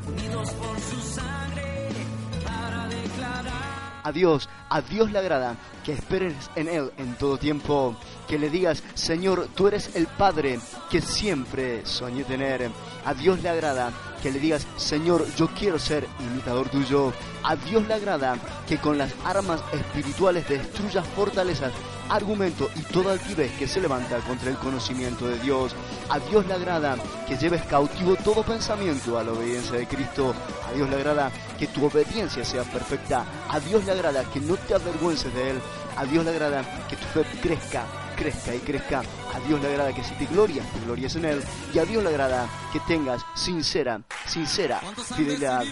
A 4.03 4.12
Dios, 4.12 4.49
a 4.70 4.81
Dios 4.81 5.11
le 5.11 5.18
agrada 5.18 5.57
que 5.85 5.92
esperes 5.92 6.35
en 6.55 6.68
Él 6.68 6.92
en 6.96 7.16
todo 7.16 7.38
tiempo, 7.38 7.96
que 8.29 8.38
le 8.38 8.51
digas, 8.51 8.83
Señor, 8.94 9.49
tú 9.55 9.68
eres 9.68 9.96
el 9.96 10.07
Padre 10.07 10.61
que 10.90 11.01
siempre 11.01 11.85
soñé 11.85 12.25
tener. 12.25 12.70
A 13.05 13.14
Dios 13.14 13.42
le 13.42 13.49
agrada 13.49 13.90
que 14.22 14.31
le 14.31 14.38
digas, 14.38 14.66
Señor, 14.77 15.27
yo 15.37 15.49
quiero 15.49 15.79
ser 15.79 16.07
imitador 16.20 16.68
tuyo. 16.68 17.12
A 17.42 17.57
Dios 17.57 17.87
le 17.87 17.94
agrada 17.94 18.37
que 18.68 18.79
con 18.79 18.96
las 18.96 19.12
armas 19.25 19.61
espirituales 19.72 20.49
destruyas 20.49 21.07
fortalezas, 21.09 21.72
argumentos 22.09 22.70
y 22.77 22.83
toda 22.83 23.12
altivez 23.12 23.53
que 23.59 23.68
se 23.68 23.81
levanta 23.81 24.18
contra 24.20 24.51
el 24.51 24.57
conocimiento 24.57 25.27
de 25.27 25.38
Dios. 25.40 25.75
A 26.09 26.21
Dios 26.21 26.47
le 26.47 26.55
agrada 26.55 26.97
que 27.27 27.37
lleves 27.37 27.62
cautivo 27.64 28.14
todo 28.16 28.42
pensamiento 28.45 29.19
a 29.19 29.25
la 29.25 29.33
obediencia 29.33 29.77
de 29.77 29.87
Cristo. 29.88 30.35
A 30.69 30.73
Dios 30.73 30.88
le 30.88 30.97
agrada 30.97 31.33
que 31.59 31.66
tu 31.66 31.85
obediencia 31.85 32.45
sea 32.45 32.62
perfecta. 32.62 33.25
A 33.49 33.59
Dios 33.59 33.85
le 33.85 33.92
agrada 33.92 34.23
que 34.25 34.40
no 34.40 34.57
te 34.57 34.75
avergüences 34.75 35.35
de 35.35 35.51
Él. 35.51 35.61
A 35.97 36.05
Dios 36.05 36.25
le 36.25 36.31
agrada 36.31 36.62
que 36.88 36.97
tu 36.97 37.07
fe 37.07 37.25
crezca, 37.42 37.85
crezca 38.16 38.55
y 38.55 38.59
crezca. 38.61 39.03
A 39.35 39.40
Dios 39.49 39.61
le 39.61 39.69
agrada 39.69 39.92
que 39.92 40.05
si 40.05 40.14
te 40.14 40.27
glorias, 40.27 40.66
te 40.73 40.81
glories 40.81 41.16
en 41.16 41.25
Él. 41.25 41.45
Y 41.75 41.79
a 41.79 41.85
Dios 41.85 42.03
le 42.05 42.11
agrada 42.11 42.49
que 42.73 42.81
tengas 42.81 43.23
sincera, 43.35 44.01
sincera 44.27 44.81
fidelidad, 45.16 45.64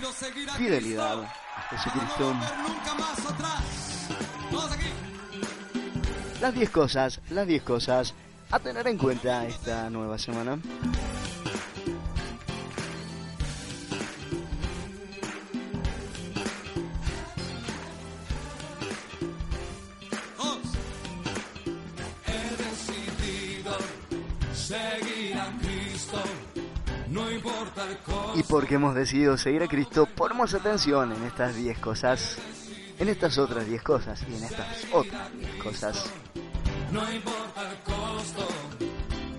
fidelidad 0.57 1.23
a 1.23 1.62
Jesucristo. 1.70 2.35
Las 6.40 6.55
10 6.55 6.70
cosas, 6.70 7.20
las 7.31 7.47
10 7.47 7.62
cosas 7.62 8.14
a 8.55 8.61
tener 8.61 8.87
en 8.87 8.97
cuenta 8.97 9.45
esta 9.49 9.90
nueva 9.90 10.17
semana. 10.17 10.57
Y 28.37 28.43
porque 28.45 28.77
hemos 28.77 28.95
decidido 28.95 29.37
seguir 29.37 29.64
a 29.64 29.67
Cristo, 29.67 30.07
ponemos 30.14 30.55
atención 30.55 31.12
en 31.12 31.25
estas 31.25 31.57
10 31.57 31.79
cosas, 31.81 32.38
en 33.01 33.09
estas 33.09 33.37
otras 33.37 33.67
10 33.67 33.83
cosas 33.83 34.23
y 34.31 34.37
en 34.37 34.45
estas 34.45 34.87
otras 34.93 35.33
10 35.37 35.55
cosas. 35.57 36.12
No 36.95 37.13
importa 37.13 37.71
el 37.73 37.77
costo. 37.79 38.47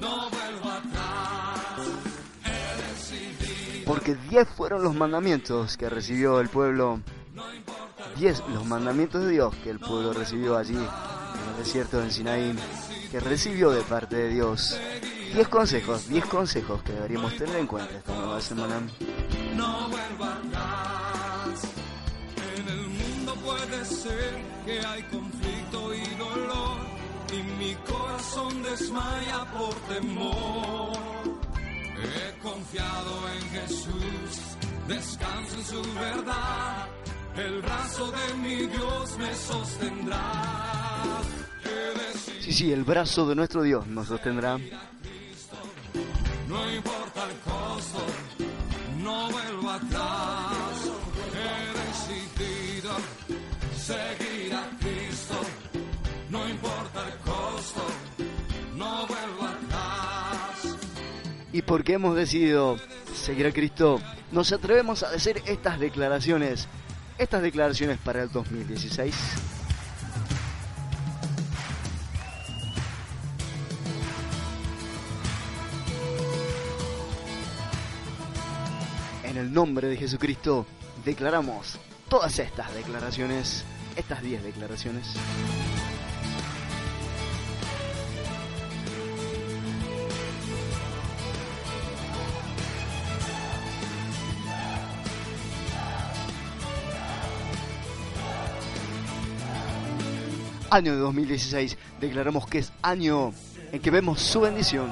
No 0.02 0.30
vuelvo 0.30 0.70
atrás. 0.72 1.80
He. 2.44 3.84
Porque 3.86 4.16
10 4.30 4.50
fueron 4.50 4.84
los 4.84 4.94
mandamientos 4.94 5.78
que 5.78 5.90
recibió 5.90 6.42
el 6.42 6.50
pueblo. 6.50 7.00
10 8.18 8.44
los 8.50 8.66
mandamientos 8.66 9.24
de 9.24 9.30
Dios 9.32 9.56
que 9.64 9.70
el 9.70 9.80
pueblo 9.80 10.12
recibió 10.12 10.58
allí, 10.58 10.76
en 10.76 11.50
el 11.50 11.58
desierto 11.64 12.02
de 12.02 12.12
Sinaí, 12.12 12.54
que 13.10 13.22
recibió 13.22 13.72
de 13.72 13.84
parte 13.84 14.18
de 14.18 14.30
Dios. 14.34 14.78
10 15.34 15.48
consejos, 15.48 16.10
10 16.10 16.26
consejos 16.26 16.84
que 16.84 16.92
deberíamos 16.92 17.38
tener 17.38 17.56
en 17.56 17.68
cuenta 17.68 17.98
esta 17.98 18.16
nueva 18.16 18.42
semana. 18.42 18.82
no 19.56 19.88
vuelvo 19.88 20.26
atrás. 20.26 21.62
En 22.58 22.68
el 22.68 22.88
mundo 22.90 23.34
puede 23.36 23.86
ser 23.86 24.44
que 24.66 24.86
hay 24.86 25.04
conflicto 25.04 25.35
corazón 28.36 28.64
desmaya 28.64 29.46
por 29.54 29.74
temor. 29.94 30.98
He 32.04 32.38
confiado 32.42 33.30
en 33.34 33.50
Jesús, 33.50 34.58
descanso 34.88 35.56
en 35.56 35.66
su 35.66 35.94
verdad. 35.94 36.88
El 37.36 37.62
brazo 37.62 38.12
de 38.12 38.34
mi 38.36 38.68
Dios 38.68 39.18
me 39.18 39.34
sostendrá. 39.36 41.22
Sí, 42.42 42.54
sí, 42.54 42.72
el 42.72 42.84
brazo 42.84 43.28
de 43.28 43.36
nuestro 43.36 43.64
Dios 43.64 43.88
nos 43.88 44.08
sostendrá. 44.08 44.58
No 46.48 46.72
importa 46.72 47.28
el 47.30 47.38
costo, 47.40 48.06
no 49.02 49.30
vuelvo 49.32 49.70
atrás. 49.72 50.92
He 51.34 51.78
decidido 51.88 52.96
Y 61.56 61.62
porque 61.62 61.94
hemos 61.94 62.18
decidido 62.18 62.78
seguir 63.14 63.48
a 63.48 63.54
Cristo, 63.54 64.02
nos 64.34 64.52
atrevemos 64.52 65.04
a 65.04 65.10
decir 65.10 65.42
estas 65.46 65.80
declaraciones. 65.80 66.68
Estas 67.18 67.42
declaraciones 67.42 67.98
para 67.98 68.24
el 68.24 68.30
2016. 68.30 69.16
En 79.24 79.38
el 79.38 79.54
nombre 79.54 79.88
de 79.88 79.96
Jesucristo 79.96 80.66
declaramos 81.06 81.80
todas 82.10 82.38
estas 82.38 82.74
declaraciones, 82.74 83.64
estas 83.96 84.22
10 84.22 84.44
declaraciones. 84.44 85.08
Año 100.76 100.94
de 100.94 101.00
2016. 101.00 101.78
Declaramos 102.02 102.46
que 102.48 102.60
es 102.60 102.72
año 102.82 103.34
en 103.72 103.80
que 103.80 103.92
vemos 103.92 104.22
su 104.22 104.42
bendición 104.42 104.92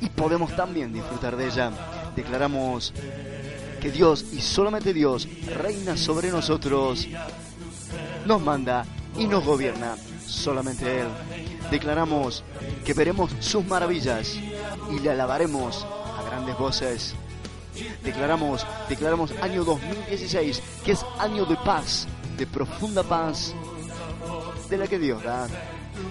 y 0.00 0.08
podemos 0.08 0.54
también 0.54 0.92
disfrutar 0.92 1.36
de 1.36 1.46
ella. 1.46 1.72
Declaramos 2.14 2.92
que 3.80 3.90
Dios 3.90 4.24
y 4.32 4.40
solamente 4.40 4.94
Dios 4.94 5.28
reina 5.46 5.96
sobre 5.96 6.30
nosotros, 6.30 7.08
nos 8.24 8.40
manda 8.40 8.86
y 9.18 9.26
nos 9.26 9.44
gobierna 9.44 9.96
solamente 10.26 11.00
Él. 11.00 11.08
Declaramos 11.70 12.44
que 12.84 12.94
veremos 12.94 13.32
sus 13.40 13.66
maravillas 13.66 14.38
y 14.90 15.00
le 15.00 15.10
alabaremos 15.10 15.84
a 16.18 16.22
grandes 16.22 16.56
voces. 16.56 17.14
Declaramos, 18.04 18.64
declaramos 18.88 19.32
año 19.42 19.64
2016, 19.64 20.62
que 20.84 20.92
es 20.92 21.04
año 21.18 21.44
de 21.44 21.56
paz, 21.56 22.06
de 22.38 22.46
profunda 22.46 23.02
paz, 23.02 23.52
de 24.74 24.78
la 24.78 24.88
que 24.88 24.98
Dios 24.98 25.22
da. 25.22 25.46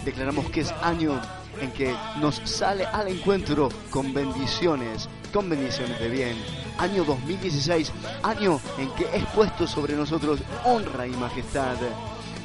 Declaramos 0.06 0.50
que 0.50 0.62
es 0.62 0.72
año 0.82 1.20
en 1.60 1.72
que 1.72 1.94
nos 2.22 2.36
sale 2.46 2.86
al 2.86 3.10
encuentro 3.10 3.70
con 3.90 4.14
bendiciones, 4.14 5.10
con 5.34 5.50
bendiciones 5.50 6.00
de 6.00 6.08
bien. 6.08 6.38
Año 6.78 7.04
2016, 7.04 7.92
año 8.24 8.62
en 8.78 8.90
que 8.92 9.04
es 9.14 9.26
puesto 9.36 9.68
sobre 9.68 9.96
nosotros 9.96 10.40
honra 10.64 11.06
y 11.06 11.12
majestad. 11.12 11.76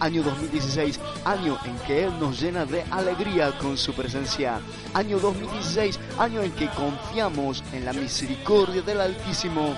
Año 0.01 0.25
2016, 0.25 0.99
año 1.25 1.57
en 1.65 1.77
que 1.87 2.05
Él 2.05 2.13
nos 2.19 2.41
llena 2.41 2.65
de 2.65 2.83
alegría 2.91 3.57
con 3.59 3.77
su 3.77 3.93
presencia. 3.95 4.61
Año 4.95 5.21
2016, 5.21 6.01
año 6.19 6.43
en 6.43 6.51
que 6.53 6.69
confiamos 6.71 7.63
en 7.73 7.85
la 7.85 7.93
misericordia 7.93 8.83
del 8.83 9.01
Altísimo 9.01 9.75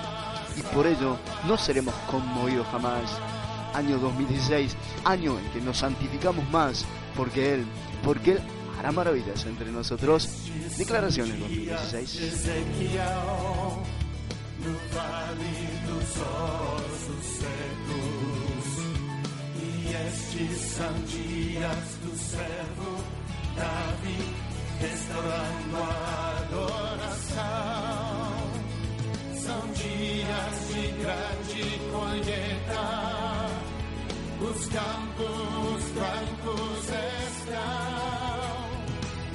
y 0.57 0.61
por 0.73 0.87
ello 0.87 1.17
no 1.47 1.57
seremos 1.57 1.93
conmovidos 2.09 2.67
jamás. 2.71 3.30
Año 3.73 3.97
2016, 3.99 4.75
año 5.05 5.39
en 5.39 5.45
que 5.51 5.61
nos 5.61 5.77
santificamos 5.77 6.49
más 6.49 6.85
porque 7.15 7.53
Él, 7.53 7.65
porque 8.03 8.33
Él 8.33 8.41
hará 8.79 8.91
maravillas 8.91 9.45
entre 9.45 9.71
nosotros. 9.71 10.29
Declaraciones 10.77 11.39
2016. 11.39 12.19
no 14.63 14.73
vale 14.95 15.53
dos 15.87 16.09
ossos 16.21 17.25
secos. 17.39 18.65
E 19.57 19.65
estes 20.07 20.57
são 20.75 20.93
do 22.03 22.13
servo 22.17 22.91
Davi, 23.55 24.21
restaurando 24.79 25.77
a 25.77 25.85
adoração. 26.45 27.51
São 29.35 29.61
dias 29.73 30.55
de 30.69 30.83
grande 31.01 31.63
colheita, 31.91 33.20
os 34.43 34.67
campos 34.67 35.83
brancos 35.93 36.83
estão. 37.29 37.61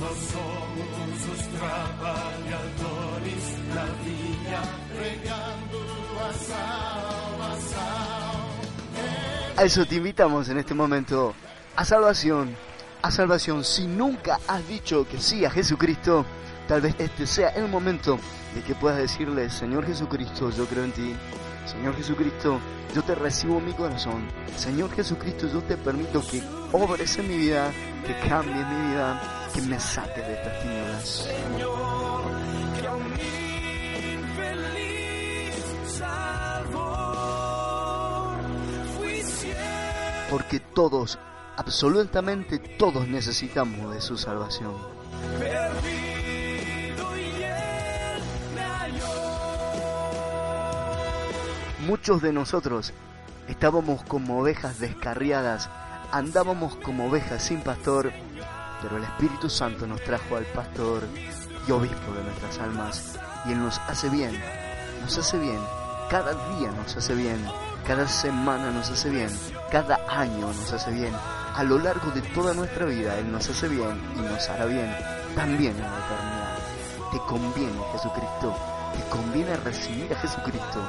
Nós 0.00 0.18
somos 0.32 1.28
os 1.32 1.46
trabalhadores 1.58 3.44
da 3.72 3.84
vinha, 4.02 4.62
regando 5.00 5.78
a 6.20 6.32
salvação. 6.32 7.86
A 9.56 9.64
eso 9.64 9.86
te 9.86 9.96
invitamos 9.96 10.48
en 10.48 10.58
este 10.58 10.74
momento 10.74 11.34
a 11.76 11.84
salvación, 11.84 12.54
a 13.02 13.10
salvación. 13.10 13.64
Si 13.64 13.86
nunca 13.86 14.38
has 14.48 14.66
dicho 14.68 15.06
que 15.08 15.18
sí 15.18 15.44
a 15.44 15.50
Jesucristo, 15.50 16.26
tal 16.68 16.80
vez 16.82 16.94
este 16.98 17.26
sea 17.26 17.50
el 17.50 17.68
momento 17.68 18.18
de 18.54 18.62
que 18.62 18.74
puedas 18.74 18.98
decirle, 18.98 19.48
Señor 19.50 19.86
Jesucristo, 19.86 20.50
yo 20.50 20.66
creo 20.66 20.84
en 20.84 20.92
ti. 20.92 21.16
Señor 21.66 21.96
Jesucristo, 21.96 22.60
yo 22.94 23.02
te 23.02 23.14
recibo 23.14 23.60
mi 23.60 23.72
corazón. 23.72 24.28
Señor 24.56 24.90
Jesucristo, 24.92 25.48
yo 25.52 25.60
te 25.62 25.76
permito 25.76 26.22
que 26.22 26.40
obres 26.72 27.18
en 27.18 27.28
mi 27.28 27.36
vida, 27.36 27.72
que 28.06 28.28
cambies 28.28 28.66
mi 28.68 28.90
vida, 28.90 29.20
que 29.52 29.60
me 29.62 29.80
saques 29.80 30.26
de 30.26 30.34
estas 30.34 30.62
tinieblas. 30.62 31.28
Porque 40.30 40.60
todos, 40.60 41.18
absolutamente 41.56 42.58
todos 42.58 43.08
necesitamos 43.08 43.92
de 43.92 44.00
su 44.00 44.16
salvación. 44.16 44.74
Muchos 51.86 52.20
de 52.20 52.32
nosotros 52.32 52.92
estábamos 53.46 54.02
como 54.02 54.40
ovejas 54.40 54.80
descarriadas, 54.80 55.70
andábamos 56.10 56.74
como 56.74 57.06
ovejas 57.06 57.44
sin 57.44 57.60
pastor, 57.60 58.12
pero 58.82 58.96
el 58.96 59.04
Espíritu 59.04 59.48
Santo 59.48 59.86
nos 59.86 60.02
trajo 60.02 60.34
al 60.34 60.46
pastor 60.46 61.04
y 61.68 61.70
obispo 61.70 62.12
de 62.12 62.24
nuestras 62.24 62.58
almas, 62.58 63.16
y 63.44 63.52
Él 63.52 63.60
nos 63.60 63.78
hace 63.86 64.08
bien, 64.08 64.32
nos 65.00 65.16
hace 65.16 65.38
bien, 65.38 65.60
cada 66.10 66.32
día 66.56 66.72
nos 66.72 66.96
hace 66.96 67.14
bien, 67.14 67.40
cada 67.86 68.08
semana 68.08 68.72
nos 68.72 68.90
hace 68.90 69.08
bien, 69.08 69.30
cada 69.70 70.00
año 70.08 70.48
nos 70.48 70.72
hace 70.72 70.90
bien, 70.90 71.14
a 71.54 71.62
lo 71.62 71.78
largo 71.78 72.10
de 72.10 72.22
toda 72.22 72.52
nuestra 72.52 72.84
vida 72.86 73.16
Él 73.16 73.30
nos 73.30 73.48
hace 73.48 73.68
bien 73.68 73.96
y 74.16 74.22
nos 74.22 74.48
hará 74.48 74.64
bien, 74.64 74.92
también 75.36 75.76
en 75.76 75.82
la 75.82 75.98
eternidad. 76.04 76.58
Te 77.12 77.18
conviene 77.28 77.80
Jesucristo, 77.92 78.56
te 78.92 79.08
conviene 79.08 79.56
recibir 79.58 80.12
a 80.12 80.16
Jesucristo 80.16 80.80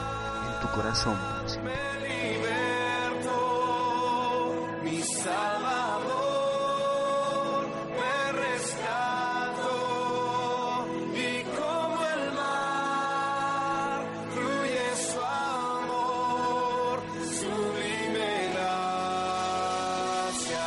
tu 0.59 0.67
corazón 0.69 1.17
siempre. 1.45 1.73
libertó, 2.07 3.35
mi 4.83 5.01
Salvador 5.01 6.07
me 7.91 8.31
rescató 8.31 9.75
y 11.13 11.43
como 11.57 12.05
el 12.05 12.31
mar 12.33 14.05
fluye 14.33 14.95
su 15.11 15.19
amor, 15.19 17.01
sublime 17.39 18.29
gracia 18.53 20.65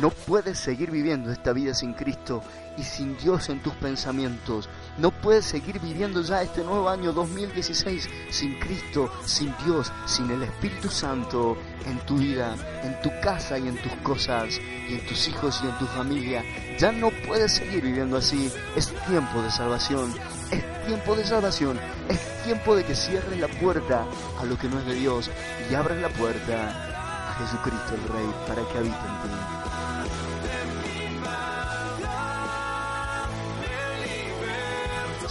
No 0.00 0.08
puedes 0.10 0.58
seguir 0.58 0.90
viviendo 0.90 1.30
esta 1.30 1.52
vida 1.52 1.72
sin 1.74 1.92
Cristo 1.94 2.42
y 2.76 2.82
sin 2.82 3.16
Dios 3.16 3.48
en 3.48 3.62
tus 3.62 3.74
pensamientos. 3.74 4.68
No 4.98 5.10
puedes 5.10 5.44
seguir 5.44 5.78
viviendo 5.78 6.22
ya 6.22 6.40
este 6.40 6.64
nuevo 6.64 6.88
año 6.88 7.12
2016 7.12 8.08
sin 8.30 8.58
Cristo, 8.58 9.12
sin 9.26 9.54
Dios, 9.64 9.92
sin 10.06 10.30
el 10.30 10.42
Espíritu 10.42 10.88
Santo 10.88 11.58
en 11.84 11.98
tu 12.06 12.16
vida, 12.16 12.56
en 12.82 12.98
tu 13.02 13.10
casa 13.20 13.58
y 13.58 13.68
en 13.68 13.76
tus 13.76 13.92
cosas, 13.96 14.58
y 14.88 14.94
en 14.94 15.06
tus 15.06 15.28
hijos 15.28 15.60
y 15.62 15.66
en 15.66 15.78
tu 15.78 15.86
familia. 15.86 16.42
Ya 16.78 16.92
no 16.92 17.10
puedes 17.26 17.52
seguir 17.52 17.82
viviendo 17.82 18.16
así. 18.16 18.50
Es 18.74 18.86
tiempo 19.06 19.42
de 19.42 19.50
salvación. 19.50 20.14
Es 20.50 20.86
tiempo 20.86 21.14
de 21.14 21.26
salvación. 21.26 21.78
Es 22.08 22.44
tiempo 22.44 22.74
de 22.74 22.84
que 22.84 22.94
cierres 22.94 23.38
la 23.38 23.48
puerta 23.48 24.06
a 24.40 24.44
lo 24.44 24.56
que 24.56 24.68
no 24.68 24.78
es 24.78 24.86
de 24.86 24.94
Dios 24.94 25.30
y 25.70 25.74
abras 25.74 25.98
la 25.98 26.08
puerta 26.08 27.30
a 27.30 27.34
Jesucristo 27.34 27.94
el 27.94 28.12
Rey 28.14 28.34
para 28.48 28.62
que 28.62 28.78
habite 28.78 28.96
en 28.96 29.22
ti. 29.22 29.75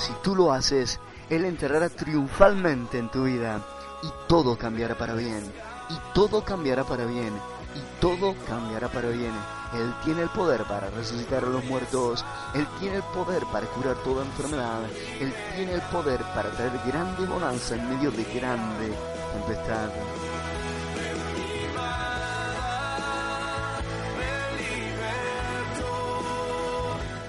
Si 0.05 0.13
tú 0.21 0.35
lo 0.35 0.51
haces, 0.51 0.99
Él 1.31 1.45
entrará 1.45 1.89
triunfalmente 1.89 2.99
en 2.99 3.09
tu 3.09 3.23
vida 3.23 3.59
y 4.03 4.07
todo 4.27 4.55
cambiará 4.55 4.95
para 4.95 5.15
bien. 5.15 5.51
Y 5.89 5.97
todo 6.13 6.45
cambiará 6.45 6.83
para 6.83 7.05
bien. 7.05 7.33
Y 7.73 7.99
todo 7.99 8.35
cambiará 8.47 8.87
para 8.87 9.09
bien. 9.09 9.33
Él 9.73 9.91
tiene 10.03 10.21
el 10.21 10.29
poder 10.29 10.63
para 10.65 10.91
resucitar 10.91 11.43
a 11.43 11.47
los 11.47 11.65
muertos. 11.65 12.23
Él 12.53 12.67
tiene 12.79 12.97
el 12.97 13.03
poder 13.15 13.47
para 13.51 13.65
curar 13.65 13.95
toda 14.03 14.23
enfermedad. 14.23 14.83
Él 15.19 15.33
tiene 15.55 15.73
el 15.73 15.81
poder 15.81 16.21
para 16.35 16.51
traer 16.51 16.79
grande 16.85 17.25
bonanza 17.25 17.73
en 17.73 17.89
medio 17.89 18.11
de 18.11 18.23
grande 18.25 18.93
tempestad. 19.33 19.89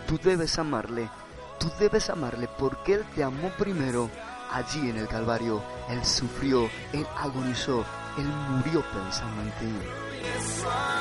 Tú 0.07 0.21
debes 0.23 0.59
amarle, 0.59 1.09
tú 1.67 1.73
debes 1.81 2.11
amarle 2.11 2.49
porque 2.59 2.95
Él 2.95 3.05
te 3.15 3.25
amó 3.25 3.51
primero. 3.59 4.09
Allí 4.51 4.89
en 4.89 4.97
el 4.97 5.09
Calvario, 5.09 5.61
Él 5.91 6.05
sufrió, 6.05 6.71
Él 6.93 7.07
agonizó, 7.19 7.85
Él 8.17 8.27
murió 8.27 8.85
pensando 8.93 9.43
en 9.43 9.51
ti. 9.59 10.96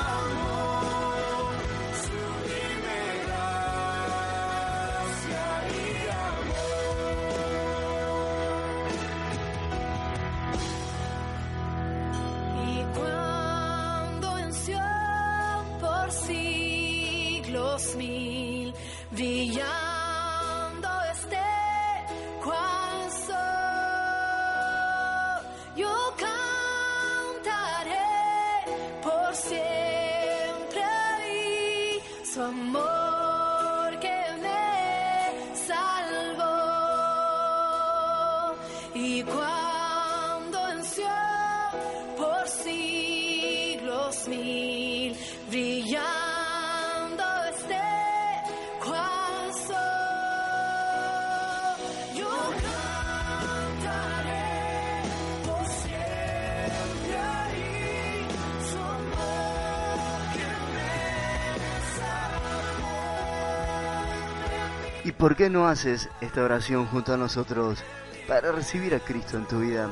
¿Y 65.06 65.12
por 65.12 65.36
qué 65.36 65.48
no 65.48 65.68
haces 65.68 66.08
esta 66.20 66.42
oración 66.42 66.84
junto 66.86 67.14
a 67.14 67.16
nosotros 67.16 67.78
para 68.26 68.50
recibir 68.50 68.92
a 68.92 68.98
Cristo 68.98 69.36
en 69.36 69.46
tu 69.46 69.60
vida? 69.60 69.88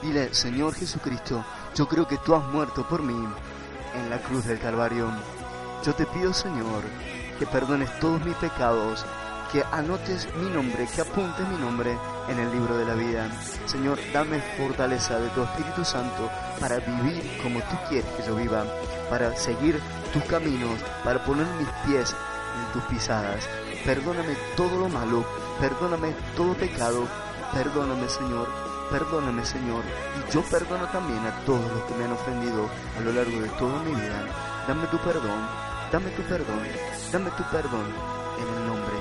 Dile, 0.00 0.32
Señor 0.32 0.72
Jesucristo, 0.74 1.44
yo 1.74 1.88
creo 1.88 2.06
que 2.06 2.16
tú 2.18 2.32
has 2.36 2.44
muerto 2.44 2.86
por 2.86 3.02
mí 3.02 3.26
en 3.96 4.08
la 4.08 4.18
cruz 4.18 4.44
del 4.44 4.60
Calvario. 4.60 5.10
Yo 5.84 5.92
te 5.96 6.06
pido, 6.06 6.32
Señor, 6.32 6.84
que 7.40 7.46
perdones 7.46 7.90
todos 7.98 8.24
mis 8.24 8.36
pecados, 8.36 9.04
que 9.50 9.64
anotes 9.72 10.28
mi 10.36 10.48
nombre, 10.48 10.86
que 10.94 11.00
apuntes 11.00 11.48
mi 11.48 11.56
nombre 11.56 11.98
en 12.28 12.38
el 12.38 12.52
libro 12.52 12.78
de 12.78 12.84
la 12.84 12.94
vida. 12.94 13.28
Señor, 13.66 13.98
dame 14.12 14.40
fortaleza 14.56 15.18
de 15.18 15.28
tu 15.30 15.42
Espíritu 15.42 15.84
Santo 15.84 16.30
para 16.60 16.78
vivir 16.78 17.36
como 17.42 17.58
tú 17.62 17.76
quieres 17.88 18.08
que 18.12 18.24
yo 18.24 18.36
viva, 18.36 18.64
para 19.10 19.34
seguir 19.34 19.80
tus 20.12 20.22
caminos, 20.26 20.78
para 21.02 21.24
poner 21.24 21.48
mis 21.58 21.68
pies 21.84 22.14
en 22.14 22.72
tus 22.72 22.84
pisadas. 22.84 23.48
Perdóname 23.84 24.36
todo 24.56 24.78
lo 24.78 24.88
malo, 24.88 25.24
perdóname 25.60 26.14
todo 26.36 26.54
pecado, 26.54 27.08
perdóname 27.52 28.08
Señor, 28.08 28.46
perdóname 28.92 29.44
Señor, 29.44 29.82
y 30.18 30.32
yo 30.32 30.40
perdono 30.42 30.86
también 30.86 31.18
a 31.26 31.44
todos 31.44 31.68
los 31.72 31.82
que 31.84 31.94
me 31.94 32.04
han 32.04 32.12
ofendido 32.12 32.68
a 32.96 33.00
lo 33.00 33.12
largo 33.12 33.40
de 33.40 33.48
toda 33.58 33.82
mi 33.82 33.90
vida. 33.90 34.24
Dame 34.68 34.86
tu 34.86 34.98
perdón, 34.98 35.48
dame 35.90 36.10
tu 36.10 36.22
perdón, 36.22 36.60
dame 37.10 37.30
tu 37.32 37.42
perdón 37.50 37.86
en 38.38 38.54
el 38.56 38.66
nombre, 38.68 38.94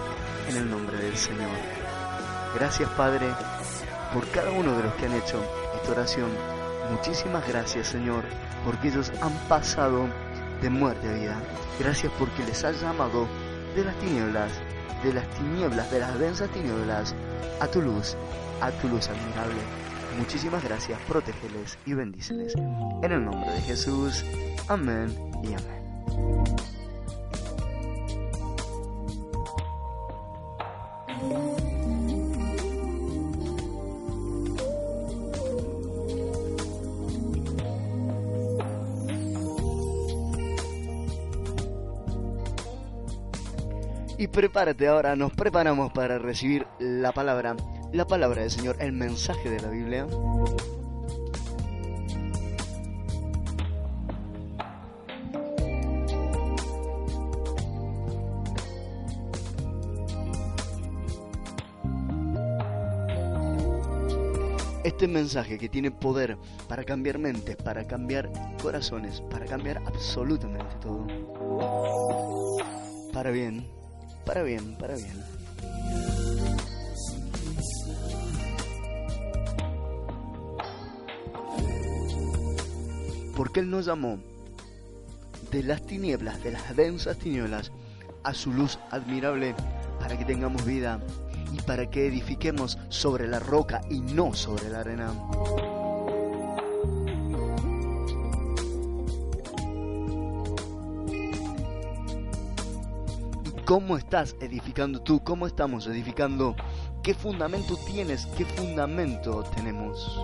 en 0.49 0.57
el 0.57 0.71
nombre 0.71 0.97
del 0.97 1.15
Señor. 1.15 1.57
Gracias 2.55 2.89
Padre 2.91 3.27
por 4.11 4.27
cada 4.29 4.49
uno 4.49 4.75
de 4.75 4.83
los 4.83 4.93
que 4.95 5.05
han 5.05 5.13
hecho 5.13 5.43
esta 5.75 5.91
oración. 5.91 6.29
Muchísimas 6.89 7.47
gracias 7.47 7.87
Señor, 7.87 8.23
porque 8.65 8.87
ellos 8.87 9.11
han 9.21 9.33
pasado 9.47 10.07
de 10.59 10.69
muerte 10.71 11.07
a 11.07 11.13
vida. 11.13 11.39
Gracias 11.79 12.11
porque 12.17 12.43
les 12.43 12.63
has 12.63 12.81
llamado 12.81 13.27
de 13.75 13.83
las 13.85 13.97
tinieblas, 13.99 14.51
de 15.03 15.13
las 15.13 15.27
tinieblas, 15.29 15.91
de 15.91 15.99
las 15.99 16.19
densas 16.19 16.49
tinieblas, 16.51 17.15
a 17.59 17.67
tu 17.67 17.81
luz, 17.81 18.15
a 18.61 18.71
tu 18.71 18.87
luz 18.87 19.07
admirable. 19.09 19.61
Muchísimas 20.17 20.63
gracias, 20.63 20.99
protégeles 21.07 21.77
y 21.85 21.93
bendíceles. 21.93 22.53
En 22.55 23.11
el 23.11 23.23
nombre 23.23 23.51
de 23.51 23.61
Jesús, 23.61 24.25
amén 24.67 25.15
y 25.43 25.53
amén. 25.53 25.81
Y 44.21 44.27
prepárate 44.27 44.87
ahora, 44.87 45.15
nos 45.15 45.33
preparamos 45.33 45.91
para 45.93 46.19
recibir 46.19 46.67
la 46.77 47.11
palabra, 47.11 47.55
la 47.91 48.05
palabra 48.05 48.43
del 48.43 48.51
Señor, 48.51 48.75
el 48.79 48.91
mensaje 48.91 49.49
de 49.49 49.59
la 49.59 49.69
Biblia. 49.71 50.05
Este 64.83 65.07
mensaje 65.07 65.57
que 65.57 65.67
tiene 65.67 65.89
poder 65.89 66.37
para 66.67 66.83
cambiar 66.83 67.17
mentes, 67.17 67.55
para 67.55 67.87
cambiar 67.87 68.29
corazones, 68.61 69.21
para 69.21 69.47
cambiar 69.47 69.81
absolutamente 69.87 70.75
todo. 70.79 71.07
Para 73.11 73.31
bien, 73.31 73.80
para 74.31 74.43
bien, 74.43 74.75
para 74.75 74.95
bien. 74.95 75.21
Porque 83.35 83.59
Él 83.59 83.69
nos 83.69 83.87
llamó 83.87 84.19
de 85.51 85.63
las 85.63 85.85
tinieblas, 85.85 86.41
de 86.45 86.51
las 86.51 86.73
densas 86.77 87.17
tinieblas, 87.17 87.73
a 88.23 88.33
su 88.33 88.53
luz 88.53 88.79
admirable, 88.89 89.53
para 89.99 90.17
que 90.17 90.23
tengamos 90.23 90.63
vida 90.63 91.01
y 91.51 91.59
para 91.63 91.89
que 91.89 92.07
edifiquemos 92.07 92.77
sobre 92.87 93.27
la 93.27 93.39
roca 93.39 93.81
y 93.89 93.99
no 93.99 94.33
sobre 94.33 94.69
la 94.69 94.79
arena. 94.79 95.11
¿Cómo 103.71 103.95
estás 103.95 104.35
edificando 104.41 104.99
tú? 104.99 105.23
¿Cómo 105.23 105.47
estamos 105.47 105.87
edificando? 105.87 106.57
¿Qué 107.01 107.13
fundamento 107.13 107.77
tienes? 107.77 108.25
¿Qué 108.37 108.43
fundamento 108.43 109.45
tenemos? 109.55 110.19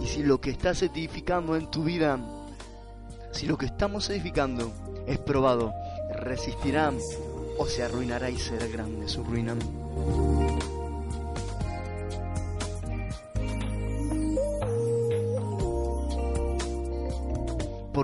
Y 0.00 0.06
si 0.06 0.22
lo 0.22 0.40
que 0.40 0.50
estás 0.50 0.82
edificando 0.82 1.56
en 1.56 1.68
tu 1.68 1.82
vida, 1.82 2.16
si 3.32 3.46
lo 3.46 3.58
que 3.58 3.66
estamos 3.66 4.08
edificando 4.08 4.70
es 5.08 5.18
probado, 5.18 5.74
resistirá 6.12 6.92
o 7.58 7.66
se 7.66 7.82
arruinará 7.82 8.30
y 8.30 8.38
será 8.38 8.68
grande 8.68 9.08
su 9.08 9.24
ruina. 9.24 9.56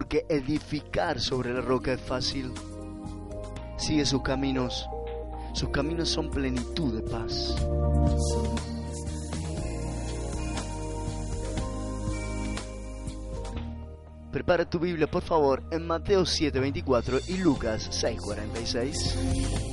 Porque 0.01 0.25
edificar 0.31 1.21
sobre 1.21 1.53
la 1.53 1.61
roca 1.61 1.93
es 1.93 2.01
fácil. 2.01 2.51
Sigue 3.77 4.07
sus 4.07 4.23
caminos. 4.23 4.89
Sus 5.53 5.69
caminos 5.69 6.09
son 6.09 6.31
plenitud 6.31 7.03
de 7.03 7.03
paz. 7.03 7.55
Prepara 14.33 14.65
tu 14.65 14.79
Biblia, 14.79 15.07
por 15.07 15.23
favor, 15.23 15.63
en 15.71 15.87
Mateo 15.87 16.23
7:24 16.23 17.21
y 17.29 17.37
Lucas 17.37 17.91
6:46. 17.93 19.70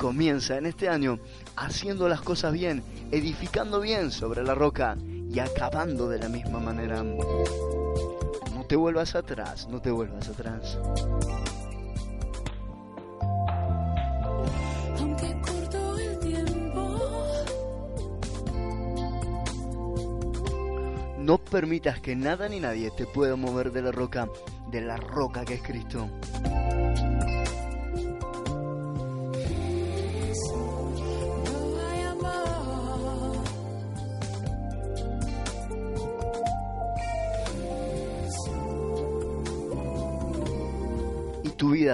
Comienza 0.00 0.56
en 0.56 0.64
este 0.64 0.88
año 0.88 1.18
haciendo 1.56 2.08
las 2.08 2.22
cosas 2.22 2.54
bien, 2.54 2.82
edificando 3.10 3.80
bien 3.80 4.10
sobre 4.10 4.42
la 4.42 4.54
roca 4.54 4.96
y 5.28 5.38
acabando 5.40 6.08
de 6.08 6.18
la 6.18 6.30
misma 6.30 6.58
manera. 6.58 7.02
No 7.02 8.64
te 8.66 8.76
vuelvas 8.76 9.14
atrás, 9.14 9.68
no 9.68 9.82
te 9.82 9.90
vuelvas 9.90 10.26
atrás. 10.30 10.78
No 21.18 21.36
permitas 21.36 22.00
que 22.00 22.16
nada 22.16 22.48
ni 22.48 22.58
nadie 22.58 22.90
te 22.90 23.04
pueda 23.04 23.36
mover 23.36 23.70
de 23.70 23.82
la 23.82 23.92
roca, 23.92 24.30
de 24.70 24.80
la 24.80 24.96
roca 24.96 25.44
que 25.44 25.54
es 25.56 25.62
Cristo. 25.62 26.08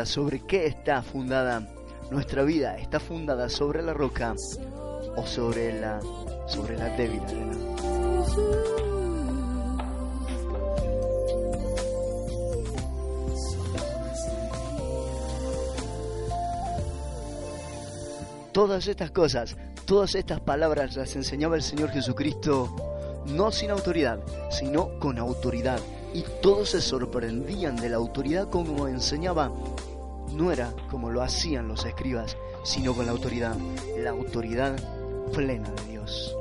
Sobre 0.04 0.40
qué 0.40 0.66
está 0.66 1.00
fundada? 1.02 1.66
Nuestra 2.10 2.42
vida 2.42 2.76
está 2.76 3.00
fundada 3.00 3.48
sobre 3.48 3.82
la 3.82 3.94
roca 3.94 4.34
o 5.16 5.26
sobre 5.26 5.80
la 5.80 6.00
sobre 6.46 6.76
la 6.76 6.88
débil. 6.96 7.22
Todas 18.52 18.86
estas 18.86 19.10
cosas, 19.10 19.54
todas 19.84 20.14
estas 20.14 20.40
palabras 20.40 20.96
las 20.96 21.14
enseñaba 21.14 21.56
el 21.56 21.62
Señor 21.62 21.90
Jesucristo, 21.90 22.74
no 23.26 23.52
sin 23.52 23.70
autoridad, 23.70 24.18
sino 24.50 24.98
con 24.98 25.18
autoridad. 25.18 25.78
Y 26.14 26.24
todos 26.40 26.70
se 26.70 26.80
sorprendían 26.80 27.76
de 27.76 27.90
la 27.90 27.96
autoridad 27.96 28.48
como 28.48 28.88
enseñaba. 28.88 29.52
No 30.36 30.52
era 30.52 30.74
como 30.90 31.10
lo 31.10 31.22
hacían 31.22 31.66
los 31.66 31.86
escribas, 31.86 32.36
sino 32.62 32.94
con 32.94 33.06
la 33.06 33.12
autoridad, 33.12 33.56
la 33.96 34.10
autoridad 34.10 34.76
plena 35.32 35.70
de 35.70 35.92
Dios. 35.92 36.36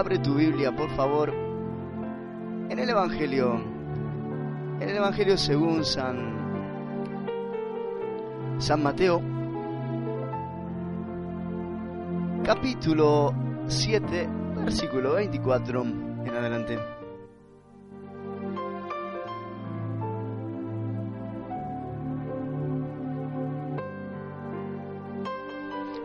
Abre 0.00 0.18
tu 0.18 0.34
Biblia, 0.34 0.74
por 0.74 0.88
favor, 0.96 1.30
en 2.70 2.78
el 2.78 2.88
Evangelio, 2.88 3.60
en 4.80 4.88
el 4.88 4.96
Evangelio 4.96 5.36
según 5.36 5.84
San, 5.84 6.16
San 8.56 8.82
Mateo, 8.82 9.20
capítulo 12.42 13.34
7, 13.66 14.26
versículo 14.64 15.16
24 15.16 15.82
en 15.82 16.30
adelante. 16.30 16.78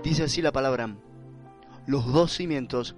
Dice 0.04 0.24
así 0.24 0.41
la 0.41 0.52
palabra, 0.52 0.98
los 1.88 2.12
dos 2.12 2.34
cimientos 2.34 2.98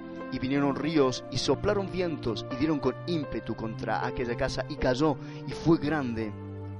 y 0.31 0.39
vinieron 0.39 0.75
ríos 0.75 1.23
y 1.31 1.37
soplaron 1.37 1.91
vientos 1.91 2.45
y 2.51 2.55
dieron 2.55 2.79
con 2.79 2.95
ímpetu 3.07 3.55
contra 3.55 4.05
aquella 4.05 4.35
casa 4.35 4.65
y 4.69 4.75
cayó 4.75 5.17
y 5.47 5.51
fue 5.51 5.77
grande 5.77 6.31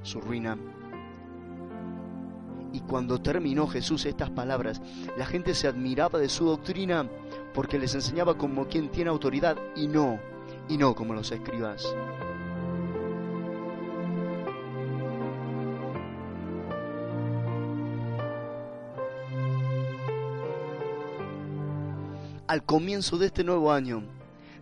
su 0.02 0.20
ruina. 0.20 0.56
Y 2.72 2.80
cuando 2.80 3.20
terminó 3.20 3.66
Jesús 3.66 4.06
estas 4.06 4.30
palabras, 4.30 4.80
la 5.18 5.26
gente 5.26 5.54
se 5.54 5.68
admiraba 5.68 6.18
de 6.18 6.28
su 6.28 6.46
doctrina 6.46 7.06
porque 7.52 7.78
les 7.78 7.94
enseñaba 7.94 8.38
como 8.38 8.66
quien 8.66 8.88
tiene 8.88 9.10
autoridad 9.10 9.58
y 9.76 9.86
no, 9.88 10.18
y 10.68 10.78
no 10.78 10.94
como 10.94 11.12
los 11.12 11.30
escribas. 11.32 11.94
Al 22.52 22.64
comienzo 22.64 23.16
de 23.16 23.28
este 23.28 23.44
nuevo 23.44 23.72
año 23.72 24.02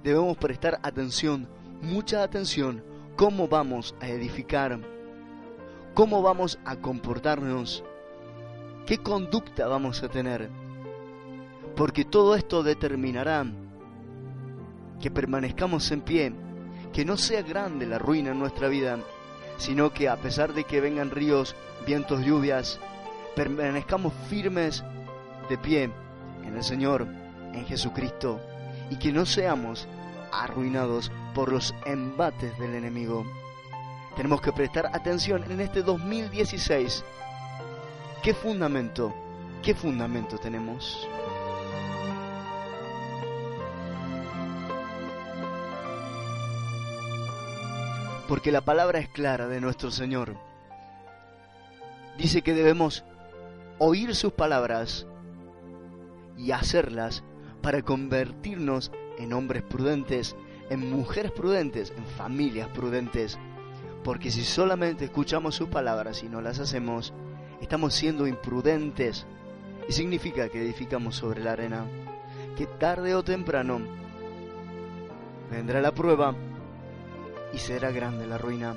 debemos 0.05 0.37
prestar 0.37 0.79
atención, 0.85 1.49
mucha 1.83 2.23
atención, 2.23 2.85
cómo 3.17 3.49
vamos 3.49 3.97
a 4.01 4.07
edificar, 4.07 4.79
cómo 5.93 6.23
vamos 6.23 6.61
a 6.65 6.77
comportarnos, 6.77 7.83
qué 8.87 8.99
conducta 8.99 9.67
vamos 9.67 10.05
a 10.05 10.09
tener, 10.09 10.49
porque 11.75 12.05
todo 12.05 12.37
esto 12.37 12.63
determinará 12.63 13.45
que 15.01 15.11
permanezcamos 15.11 15.91
en 15.91 16.03
pie, 16.03 16.33
que 16.93 17.05
no 17.05 17.17
sea 17.17 17.43
grande 17.43 17.87
la 17.87 17.99
ruina 17.99 18.31
en 18.31 18.39
nuestra 18.39 18.69
vida, 18.69 19.01
sino 19.57 19.93
que 19.93 20.09
a 20.09 20.15
pesar 20.17 20.55
de 20.55 20.63
que 20.63 20.81
vengan 20.81 21.11
ríos, 21.11 21.57
vientos, 21.89 22.25
lluvias, 22.25 22.79
permanezcamos 23.35 24.13
firmes 24.29 24.85
de 25.49 25.59
pie 25.59 25.91
en 26.45 26.55
el 26.55 26.63
Señor 26.63 27.20
en 27.53 27.67
Jesucristo 27.67 28.41
y 28.91 28.97
que 28.97 29.13
no 29.13 29.27
seamos 29.27 29.89
arruinados 30.33 31.11
por 31.35 31.53
los 31.53 31.75
embates 31.87 32.57
del 32.59 32.75
enemigo. 32.75 33.25
Tenemos 34.17 34.41
que 34.41 34.53
prestar 34.53 34.91
atención 34.93 35.45
en 35.51 35.61
este 35.61 35.83
2016. 35.83 37.05
¿Qué 38.23 38.35
fundamento? 38.35 39.15
¿Qué 39.63 39.75
fundamento 39.75 40.39
tenemos? 40.39 41.09
Porque 48.29 48.53
la 48.53 48.61
palabra 48.61 49.01
es 49.01 49.09
clara 49.09 49.49
de 49.49 49.61
nuestro 49.61 49.91
Señor. 49.91 50.37
Dice 52.17 52.43
que 52.43 52.55
debemos 52.55 53.05
oír 53.79 54.15
sus 54.15 54.33
palabras 54.33 55.07
y 56.37 56.53
hacerlas 56.53 57.25
para 57.63 57.83
convertirnos 57.83 58.91
en 59.19 59.33
hombres 59.33 59.63
prudentes, 59.63 60.37
en 60.71 60.91
mujeres 60.91 61.33
prudentes, 61.33 61.93
en 61.97 62.05
familias 62.05 62.69
prudentes. 62.69 63.39
Porque 64.03 64.31
si 64.31 64.43
solamente 64.43 65.05
escuchamos 65.05 65.55
sus 65.55 65.69
palabras 65.69 66.23
y 66.23 66.29
no 66.29 66.41
las 66.41 66.59
hacemos, 66.59 67.13
estamos 67.61 67.95
siendo 67.95 68.27
imprudentes. 68.27 69.27
Y 69.89 69.93
significa 69.93 70.49
que 70.49 70.63
edificamos 70.63 71.17
sobre 71.17 71.43
la 71.43 71.53
arena. 71.53 71.85
Que 72.57 72.67
tarde 72.67 73.15
o 73.15 73.23
temprano 73.23 73.81
vendrá 75.51 75.81
la 75.81 75.93
prueba 75.93 76.35
y 77.53 77.59
será 77.59 77.91
grande 77.91 78.27
la 78.27 78.39
ruina. 78.39 78.75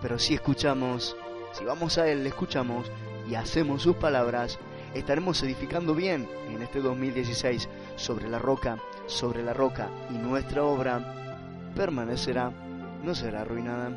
Pero 0.00 0.18
si 0.18 0.34
escuchamos, 0.34 1.16
si 1.52 1.64
vamos 1.64 1.96
a 1.98 2.08
Él, 2.08 2.24
le 2.24 2.30
escuchamos 2.30 2.90
y 3.28 3.36
hacemos 3.36 3.82
sus 3.82 3.96
palabras, 3.96 4.58
estaremos 4.94 5.42
edificando 5.42 5.94
bien 5.94 6.28
en 6.50 6.62
este 6.62 6.80
2016 6.80 7.68
sobre 7.96 8.28
la 8.28 8.38
roca, 8.38 8.78
sobre 9.06 9.42
la 9.42 9.52
roca 9.52 9.88
y 10.10 10.14
nuestra 10.14 10.64
obra 10.64 11.14
permanecerá, 11.74 12.52
no 13.02 13.14
será 13.14 13.42
arruinada. 13.42 13.90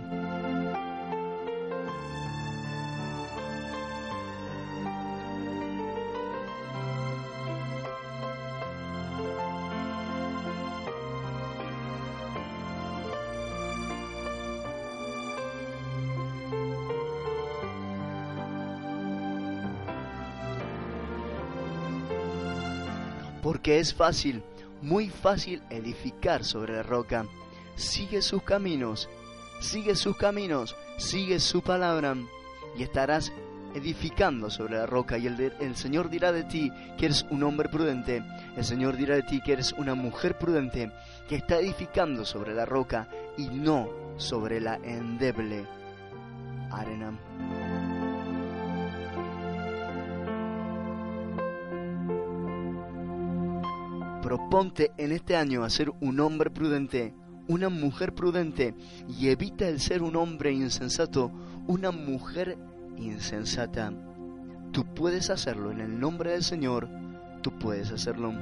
Porque 23.65 23.79
es 23.79 23.95
fácil, 23.95 24.43
muy 24.83 25.09
fácil 25.09 25.59
edificar 25.71 26.43
sobre 26.43 26.75
la 26.75 26.83
roca. 26.83 27.25
Sigue 27.75 28.21
sus 28.21 28.43
caminos, 28.43 29.09
sigue 29.59 29.95
sus 29.95 30.15
caminos, 30.17 30.75
sigue 30.99 31.39
su 31.39 31.63
palabra 31.63 32.15
y 32.77 32.83
estarás 32.83 33.33
edificando 33.73 34.51
sobre 34.51 34.77
la 34.77 34.85
roca 34.85 35.17
y 35.17 35.25
el, 35.25 35.51
el, 35.59 35.75
Señor 35.75 36.11
dirá 36.11 36.31
de 36.31 36.43
ti 36.43 36.71
que 36.99 37.05
eres 37.05 37.25
un 37.31 37.41
hombre 37.41 37.67
prudente, 37.67 38.23
el 38.55 38.63
Señor 38.63 38.97
dirá 38.97 39.15
de 39.15 39.23
ti 39.23 39.41
que 39.41 39.53
eres 39.53 39.73
una 39.73 39.95
mujer 39.95 40.37
prudente 40.37 40.91
que 41.27 41.37
está 41.37 41.57
edificando 41.57 42.23
sobre 42.23 42.53
la 42.53 42.65
roca 42.65 43.07
y 43.35 43.47
no 43.47 43.89
sobre 44.17 44.61
la 44.61 44.75
endeble 44.75 45.65
arena. 46.69 47.17
Proponte 54.25 54.91
en 54.97 55.11
este 55.11 55.35
año 55.35 55.63
a 55.63 55.69
ser 55.69 55.93
un 56.01 56.19
hombre 56.19 56.49
prudente, 56.49 57.13
una 57.47 57.69
mujer 57.69 58.15
prudente 58.15 58.73
y 59.07 59.27
evita 59.27 59.67
el 59.67 59.79
ser 59.79 60.01
un 60.01 60.15
hombre 60.15 60.51
insensato, 60.51 61.31
una 61.67 61.91
mujer 61.91 62.57
insensata. 62.97 63.93
Tú 64.71 64.83
puedes 64.95 65.29
hacerlo 65.29 65.71
en 65.71 65.79
el 65.79 65.99
nombre 65.99 66.31
del 66.31 66.41
Señor, 66.41 66.89
tú 67.43 67.51
puedes 67.59 67.91
hacerlo. 67.91 68.33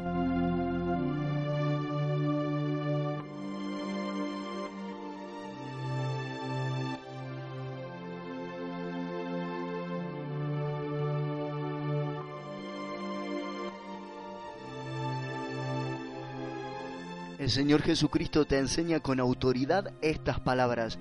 El 17.43 17.51
Señor 17.51 17.81
Jesucristo 17.81 18.45
te 18.45 18.57
enseña 18.57 19.01
con 19.01 19.19
autoridad 19.19 19.91
estas 20.01 20.39
palabras. 20.39 20.97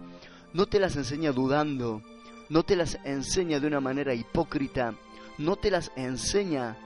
No 0.52 0.66
te 0.66 0.80
las 0.80 0.96
enseña 0.96 1.30
dudando, 1.30 2.02
no 2.48 2.64
te 2.64 2.74
las 2.74 2.98
enseña 3.04 3.60
de 3.60 3.68
una 3.68 3.78
manera 3.78 4.12
hipócrita, 4.12 4.96
no 5.38 5.54
te 5.54 5.70
las 5.70 5.92
enseña 5.94 6.76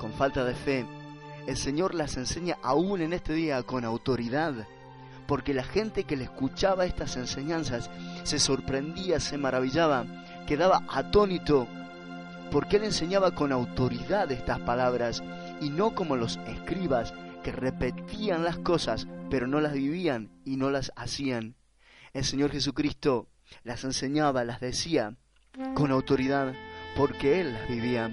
con 0.00 0.12
falta 0.12 0.44
de 0.44 0.56
fe. 0.56 0.86
El 1.46 1.56
Señor 1.56 1.94
las 1.94 2.16
enseña 2.16 2.56
aún 2.64 3.00
en 3.00 3.12
este 3.12 3.32
día 3.32 3.62
con 3.62 3.84
autoridad, 3.84 4.66
porque 5.28 5.54
la 5.54 5.62
gente 5.62 6.02
que 6.02 6.16
le 6.16 6.24
escuchaba 6.24 6.84
estas 6.84 7.16
enseñanzas 7.16 7.88
se 8.24 8.40
sorprendía, 8.40 9.20
se 9.20 9.38
maravillaba, 9.38 10.04
quedaba 10.48 10.82
atónito, 10.88 11.68
porque 12.50 12.78
Él 12.78 12.82
enseñaba 12.82 13.36
con 13.36 13.52
autoridad 13.52 14.32
estas 14.32 14.58
palabras 14.58 15.22
y 15.60 15.70
no 15.70 15.94
como 15.94 16.16
los 16.16 16.40
escribas 16.48 17.14
que 17.42 17.52
repetían 17.52 18.44
las 18.44 18.58
cosas 18.58 19.06
pero 19.30 19.46
no 19.46 19.60
las 19.60 19.72
vivían 19.72 20.30
y 20.44 20.56
no 20.56 20.70
las 20.70 20.92
hacían. 20.96 21.54
El 22.12 22.24
Señor 22.24 22.50
Jesucristo 22.50 23.28
las 23.62 23.84
enseñaba, 23.84 24.44
las 24.44 24.60
decía 24.60 25.16
con 25.74 25.92
autoridad 25.92 26.52
porque 26.96 27.40
Él 27.40 27.52
las 27.52 27.68
vivía, 27.68 28.10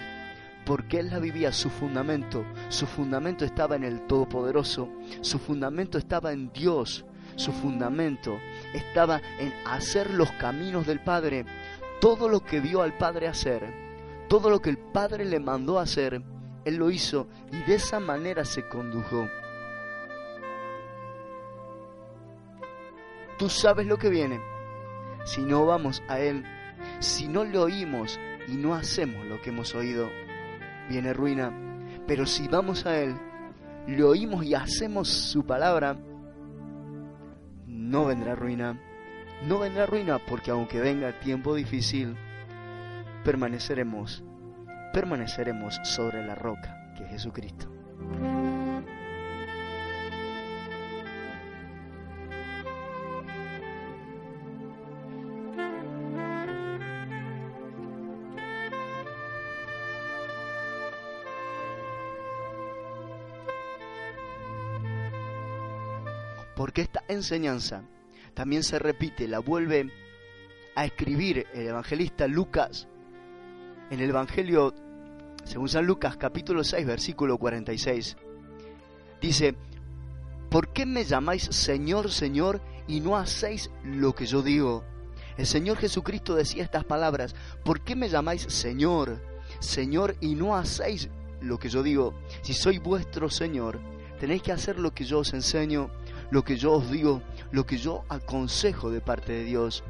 porque 0.66 1.00
Él 1.00 1.10
las 1.10 1.20
vivía 1.20 1.52
su 1.52 1.70
fundamento, 1.70 2.46
su 2.70 2.86
fundamento 2.86 3.44
estaba 3.44 3.76
en 3.76 3.84
el 3.84 4.06
Todopoderoso, 4.06 4.90
su 5.22 5.40
fundamento 5.40 5.98
estaba 5.98 6.32
en 6.32 6.52
Dios, 6.54 7.06
su 7.36 7.52
fundamento 7.52 8.40
estaba 8.74 9.22
en 9.40 9.52
hacer 9.66 10.12
los 10.14 10.32
caminos 10.34 10.86
del 10.86 11.00
Padre, 11.00 11.46
todo 12.00 12.30
lo 12.30 12.42
que 12.42 12.60
vio 12.60 12.84
al 12.84 12.96
Padre 12.98 13.28
hacer, 13.28 13.74
todo 14.30 14.50
lo 14.50 14.60
que 14.60 14.70
el 14.70 14.78
Padre 14.78 15.26
le 15.26 15.40
mandó 15.40 15.80
hacer, 15.80 16.22
Él 16.68 16.76
lo 16.76 16.92
hizo 16.92 17.28
y 17.50 17.64
de 17.64 17.76
esa 17.76 18.02
manera 18.02 18.44
se 18.44 18.68
condujo. 18.68 19.30
Tú 23.38 23.48
sabes 23.48 23.88
lo 23.88 23.98
que 23.98 24.10
viene. 24.10 24.42
Si 25.24 25.44
no 25.44 25.66
vamos 25.66 26.04
a 26.10 26.20
Él, 26.20 26.44
si 27.00 27.30
no 27.30 27.46
le 27.46 27.58
oímos 27.58 28.20
y 28.50 28.58
no 28.58 28.76
hacemos 28.76 29.26
lo 29.28 29.42
que 29.42 29.52
hemos 29.52 29.76
oído, 29.76 30.10
viene 30.90 31.14
ruina. 31.14 31.54
Pero 32.06 32.26
si 32.26 32.50
vamos 32.50 32.86
a 32.86 33.00
Él, 33.00 33.16
le 33.88 34.04
oímos 34.04 34.44
y 34.44 34.54
hacemos 34.54 35.08
su 35.08 35.46
palabra, 35.46 35.98
no 37.66 38.06
vendrá 38.08 38.36
ruina. 38.36 38.78
No 39.48 39.60
vendrá 39.60 39.86
ruina 39.86 40.20
porque 40.20 40.52
aunque 40.52 40.82
venga 40.82 41.18
tiempo 41.22 41.56
difícil, 41.56 42.18
permaneceremos, 43.24 44.22
permaneceremos 44.98 45.80
sobre 45.84 46.26
la 46.26 46.34
roca 46.34 46.92
que 46.98 47.04
es 47.04 47.12
Jesucristo. 47.12 47.72
Porque 66.56 66.82
esta 66.82 67.04
enseñanza 67.08 67.84
también 68.34 68.64
se 68.64 68.80
repite, 68.80 69.28
la 69.28 69.38
vuelve 69.38 69.92
a 70.74 70.86
escribir 70.86 71.46
el 71.54 71.68
evangelista 71.68 72.28
Lucas 72.28 72.88
en 73.90 74.00
el 74.02 74.10
Evangelio, 74.10 74.74
según 75.48 75.70
San 75.70 75.86
Lucas 75.86 76.18
capítulo 76.18 76.64
6, 76.64 76.86
versículo 76.86 77.38
46. 77.38 78.18
Dice, 79.22 79.56
¿por 80.50 80.74
qué 80.74 80.86
me 80.86 81.06
llamáis 81.06 81.44
Señor, 81.44 82.12
Señor 82.12 82.62
y 82.86 83.00
no 83.00 83.16
hacéis 83.16 83.72
lo 83.84 84.14
que 84.14 84.26
yo 84.26 84.42
digo? 84.42 84.84
El 85.38 85.46
Señor 85.46 85.78
Jesucristo 85.78 86.36
decía 86.36 86.64
estas 86.64 86.84
palabras, 86.84 87.34
¿por 87.64 87.82
qué 87.82 87.96
me 87.96 88.10
llamáis 88.10 88.42
Señor, 88.44 89.22
Señor 89.60 90.18
y 90.20 90.36
no 90.36 90.56
hacéis 90.58 91.10
lo 91.40 91.58
que 91.58 91.70
yo 91.70 91.82
digo? 91.82 92.14
Si 92.42 92.54
soy 92.54 92.80
vuestro 92.80 93.30
Señor, 93.30 93.80
tenéis 94.20 94.42
que 94.42 94.52
hacer 94.52 94.78
lo 94.78 94.94
que 94.94 95.06
yo 95.06 95.20
os 95.20 95.34
enseño, 95.34 95.90
lo 96.30 96.44
que 96.44 96.58
yo 96.58 96.74
os 96.74 96.92
digo, 96.92 97.22
lo 97.52 97.66
que 97.66 97.78
yo 97.78 98.04
aconsejo 98.10 98.92
de 98.92 99.00
parte 99.00 99.32
de 99.32 99.44
Dios. 99.46 99.84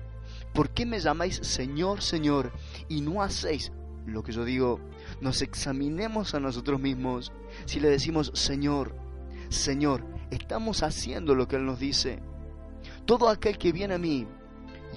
¿Por 0.54 0.70
qué 0.70 0.86
me 0.86 1.00
llamáis 1.00 1.40
Señor, 1.42 2.04
Señor 2.04 2.52
y 2.90 3.02
no 3.02 3.24
hacéis 3.24 3.72
lo 4.08 4.24
que 4.24 4.32
yo 4.32 4.46
digo? 4.46 4.80
Nos 5.22 5.42
examinemos 5.42 6.34
a 6.34 6.40
nosotros 6.40 6.80
mismos. 6.80 7.32
Si 7.66 7.80
le 7.80 7.90
decimos 7.90 8.32
Señor, 8.34 8.96
Señor, 9.50 10.04
estamos 10.32 10.84
haciendo 10.84 11.36
lo 11.36 11.48
que 11.48 11.58
Él 11.58 11.66
nos 11.66 11.80
dice. 11.80 12.20
Todo 13.06 13.30
aquel 13.30 13.58
que 13.58 13.72
viene 13.72 13.96
a 13.96 14.00
mí 14.00 14.28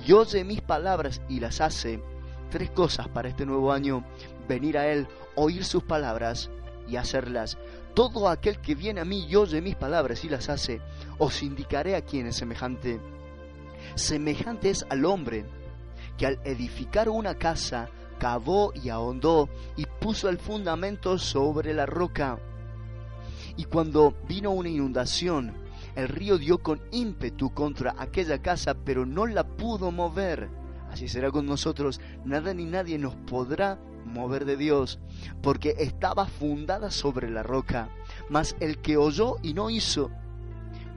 y 0.07 0.13
oye 0.13 0.45
mis 0.45 0.61
palabras 0.61 1.21
y 1.29 1.41
las 1.41 1.61
hace, 1.61 2.03
tres 2.51 2.71
cosas 2.71 3.09
para 3.09 3.29
este 3.29 3.47
nuevo 3.47 3.73
año, 3.73 4.05
venir 4.49 4.79
a 4.79 4.89
Él, 4.89 5.07
oír 5.35 5.65
sus 5.65 5.83
palabras 5.83 6.51
y 6.89 6.97
hacerlas. 6.97 7.59
Todo 7.95 8.29
aquel 8.29 8.61
que 8.61 8.75
viene 8.75 9.01
a 9.01 9.05
mí 9.05 9.27
y 9.29 9.37
oye 9.37 9.61
mis 9.61 9.77
palabras 9.77 10.25
y 10.25 10.29
las 10.29 10.49
hace, 10.49 10.81
os 11.19 11.43
indicaré 11.43 11.97
a 11.97 12.03
quién 12.03 12.27
es 12.27 12.37
semejante. 12.37 13.01
Semejante 13.95 14.71
es 14.71 14.87
al 14.89 15.05
hombre 15.05 15.45
que 16.17 16.27
al 16.27 16.39
edificar 16.45 17.09
una 17.09 17.35
casa 17.35 17.89
cavó 18.21 18.73
y 18.75 18.91
ahondó 18.91 19.49
y 19.77 19.87
puso 19.87 20.29
el 20.29 20.39
fundamento 20.39 21.19
sobre 21.19 21.75
la 21.75 21.87
roca. 21.87 22.39
Y 23.57 23.65
cuando 23.65 24.15
vino 24.29 24.51
una 24.51 24.69
inundación, 24.69 25.55
el 25.97 26.07
río 26.07 26.39
dio 26.39 26.59
con 26.59 26.83
ímpetu 26.93 27.53
contra 27.53 27.97
aquella 27.99 28.41
casa, 28.41 28.75
pero 28.75 29.07
no 29.07 29.27
la 29.27 29.45
pudo 29.45 29.91
mover. 29.91 30.51
Así 30.93 31.09
será 31.09 31.31
con 31.31 31.47
nosotros, 31.47 32.01
nada 32.25 32.53
ni 32.53 32.67
nadie 32.67 32.99
nos 32.99 33.15
podrá 33.17 33.81
mover 34.05 34.45
de 34.45 34.57
Dios, 34.57 35.01
porque 35.43 35.75
estaba 35.79 36.27
fundada 36.27 36.91
sobre 36.91 37.31
la 37.31 37.43
roca. 37.43 37.89
Mas 38.29 38.55
el 38.61 38.79
que 38.79 38.99
oyó 38.99 39.37
y 39.43 39.55
no 39.55 39.71
hizo, 39.71 40.11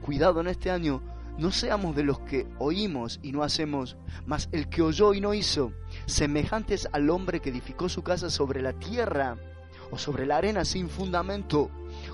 cuidado 0.02 0.40
en 0.40 0.48
este 0.48 0.70
año, 0.70 1.00
no 1.38 1.50
seamos 1.50 1.96
de 1.96 2.04
los 2.04 2.20
que 2.20 2.46
oímos 2.58 3.18
y 3.22 3.32
no 3.32 3.42
hacemos, 3.42 3.96
mas 4.26 4.48
el 4.52 4.68
que 4.68 4.82
oyó 4.82 5.14
y 5.14 5.20
no 5.20 5.34
hizo, 5.34 5.72
semejantes 6.06 6.88
al 6.92 7.10
hombre 7.10 7.40
que 7.40 7.50
edificó 7.50 7.88
su 7.88 8.02
casa 8.02 8.30
sobre 8.30 8.62
la 8.62 8.72
tierra 8.72 9.36
o 9.90 9.98
sobre 9.98 10.26
la 10.26 10.36
arena 10.36 10.64
sin 10.64 10.88
fundamento, 10.88 11.70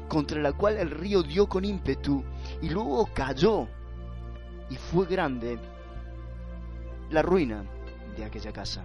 contra 0.09 0.41
la 0.41 0.53
cual 0.53 0.77
el 0.77 0.91
río 0.91 1.23
dio 1.23 1.49
con 1.49 1.65
ímpetu 1.65 2.25
y 2.63 2.71
luego 2.71 3.09
cayó, 3.15 3.69
y 4.71 4.77
fue 4.77 5.07
grande 5.07 5.59
la 7.11 7.23
ruina 7.23 7.65
de 8.17 8.25
aquella 8.25 8.53
casa. 8.53 8.85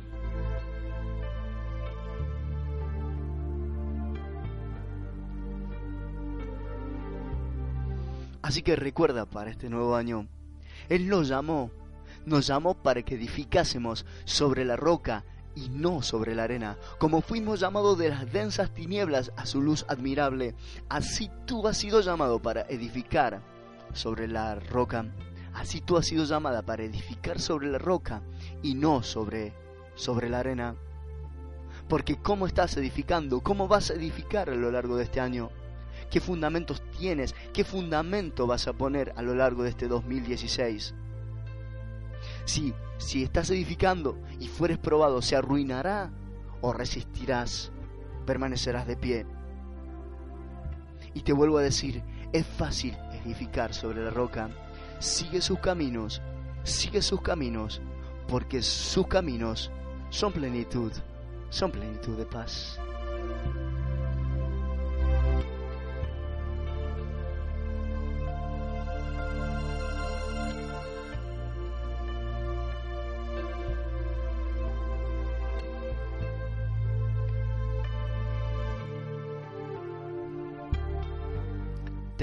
Así 8.45 8.61
que 8.61 8.75
recuerda 8.75 9.25
para 9.25 9.49
este 9.49 9.71
nuevo 9.71 9.95
año, 9.95 10.27
Él 10.87 11.09
nos 11.09 11.27
llamó, 11.27 11.71
nos 12.27 12.45
llamó 12.45 12.75
para 12.75 13.01
que 13.01 13.15
edificásemos 13.15 14.05
sobre 14.23 14.65
la 14.65 14.75
roca 14.75 15.25
y 15.55 15.69
no 15.69 16.03
sobre 16.03 16.35
la 16.35 16.43
arena. 16.43 16.77
Como 16.99 17.21
fuimos 17.21 17.59
llamados 17.59 17.97
de 17.97 18.09
las 18.09 18.31
densas 18.31 18.71
tinieblas 18.71 19.31
a 19.35 19.47
su 19.47 19.63
luz 19.63 19.83
admirable, 19.89 20.53
así 20.89 21.31
tú 21.47 21.67
has 21.67 21.79
sido 21.79 22.01
llamado 22.01 22.39
para 22.39 22.61
edificar 22.69 23.41
sobre 23.93 24.27
la 24.27 24.53
roca. 24.53 25.07
Así 25.55 25.81
tú 25.81 25.97
has 25.97 26.05
sido 26.05 26.25
llamada 26.25 26.61
para 26.61 26.83
edificar 26.83 27.39
sobre 27.39 27.71
la 27.71 27.79
roca 27.79 28.21
y 28.61 28.75
no 28.75 29.01
sobre, 29.01 29.53
sobre 29.95 30.29
la 30.29 30.41
arena. 30.41 30.75
Porque 31.89 32.17
¿cómo 32.17 32.45
estás 32.45 32.77
edificando? 32.77 33.41
¿Cómo 33.41 33.67
vas 33.67 33.89
a 33.89 33.95
edificar 33.95 34.51
a 34.51 34.55
lo 34.55 34.69
largo 34.69 34.97
de 34.97 35.05
este 35.05 35.19
año? 35.19 35.49
¿Qué 36.09 36.19
fundamentos 36.19 36.81
tienes? 36.97 37.35
¿Qué 37.53 37.63
fundamento 37.63 38.47
vas 38.47 38.67
a 38.67 38.73
poner 38.73 39.13
a 39.15 39.21
lo 39.21 39.35
largo 39.35 39.63
de 39.63 39.69
este 39.69 39.87
2016? 39.87 40.93
Si, 42.45 42.73
si 42.97 43.23
estás 43.23 43.49
edificando 43.49 44.17
y 44.39 44.47
fueres 44.47 44.77
probado, 44.77 45.21
¿se 45.21 45.35
arruinará 45.35 46.11
o 46.61 46.73
resistirás? 46.73 47.71
Permanecerás 48.25 48.87
de 48.87 48.97
pie. 48.97 49.25
Y 51.13 51.21
te 51.21 51.33
vuelvo 51.33 51.57
a 51.57 51.63
decir, 51.63 52.03
es 52.33 52.45
fácil 52.45 52.97
edificar 53.23 53.73
sobre 53.73 54.03
la 54.03 54.11
roca. 54.11 54.49
Sigue 54.99 55.41
sus 55.41 55.59
caminos, 55.59 56.21
sigue 56.63 57.01
sus 57.01 57.21
caminos, 57.21 57.81
porque 58.27 58.61
sus 58.61 59.07
caminos 59.07 59.71
son 60.09 60.33
plenitud, 60.33 60.91
son 61.49 61.71
plenitud 61.71 62.17
de 62.17 62.25
paz. 62.25 62.79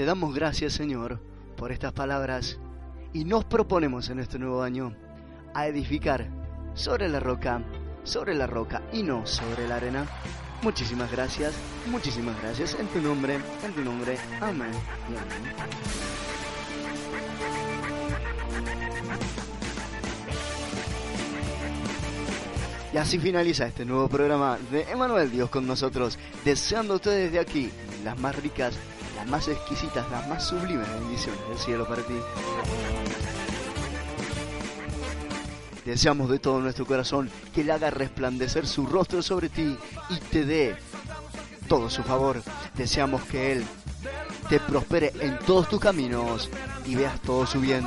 Te 0.03 0.07
damos 0.07 0.35
gracias, 0.35 0.73
Señor, 0.73 1.21
por 1.55 1.71
estas 1.71 1.93
palabras 1.93 2.59
y 3.13 3.23
nos 3.23 3.45
proponemos 3.45 4.09
en 4.09 4.19
este 4.19 4.37
nuevo 4.37 4.61
año 4.61 4.93
a 5.53 5.65
edificar 5.67 6.27
sobre 6.73 7.07
la 7.07 7.21
roca, 7.21 7.63
sobre 8.03 8.35
la 8.35 8.45
roca 8.45 8.81
y 8.91 9.01
no 9.01 9.25
sobre 9.25 9.65
la 9.65 9.77
arena. 9.77 10.05
Muchísimas 10.61 11.09
gracias, 11.09 11.53
muchísimas 11.89 12.35
gracias 12.41 12.75
en 12.77 12.87
tu 12.87 12.99
nombre, 12.99 13.39
en 13.63 13.73
tu 13.73 13.81
nombre. 13.81 14.17
Amén 14.41 14.71
y 15.09 15.15
amén. 15.15 15.73
Y 22.93 22.97
así 22.97 23.19
finaliza 23.19 23.67
este 23.67 23.85
nuevo 23.85 24.09
programa 24.09 24.57
de 24.69 24.81
Emanuel 24.81 25.31
Dios 25.31 25.49
con 25.49 25.65
nosotros, 25.65 26.19
deseándote 26.43 27.09
desde 27.09 27.39
aquí 27.39 27.71
las 28.03 28.19
más 28.19 28.35
ricas, 28.35 28.77
las 29.23 29.31
más 29.31 29.47
exquisitas, 29.47 30.05
las 30.11 30.27
más 30.27 30.45
sublimes 30.45 30.89
bendiciones 30.99 31.39
del 31.47 31.57
cielo 31.57 31.87
para 31.87 32.01
ti. 32.01 32.15
Deseamos 35.85 36.29
de 36.29 36.39
todo 36.39 36.59
nuestro 36.59 36.85
corazón 36.85 37.29
que 37.55 37.61
Él 37.61 37.71
haga 37.71 37.89
resplandecer 37.89 38.67
su 38.67 38.85
rostro 38.85 39.21
sobre 39.21 39.47
ti 39.47 39.77
y 40.09 40.17
te 40.17 40.43
dé 40.43 40.75
todo 41.69 41.89
su 41.89 42.03
favor. 42.03 42.43
Deseamos 42.75 43.23
que 43.23 43.53
Él 43.53 43.65
te 44.49 44.59
prospere 44.59 45.13
en 45.21 45.39
todos 45.39 45.69
tus 45.69 45.79
caminos 45.79 46.49
y 46.85 46.95
veas 46.95 47.21
todo 47.21 47.47
su 47.47 47.61
bien. 47.61 47.85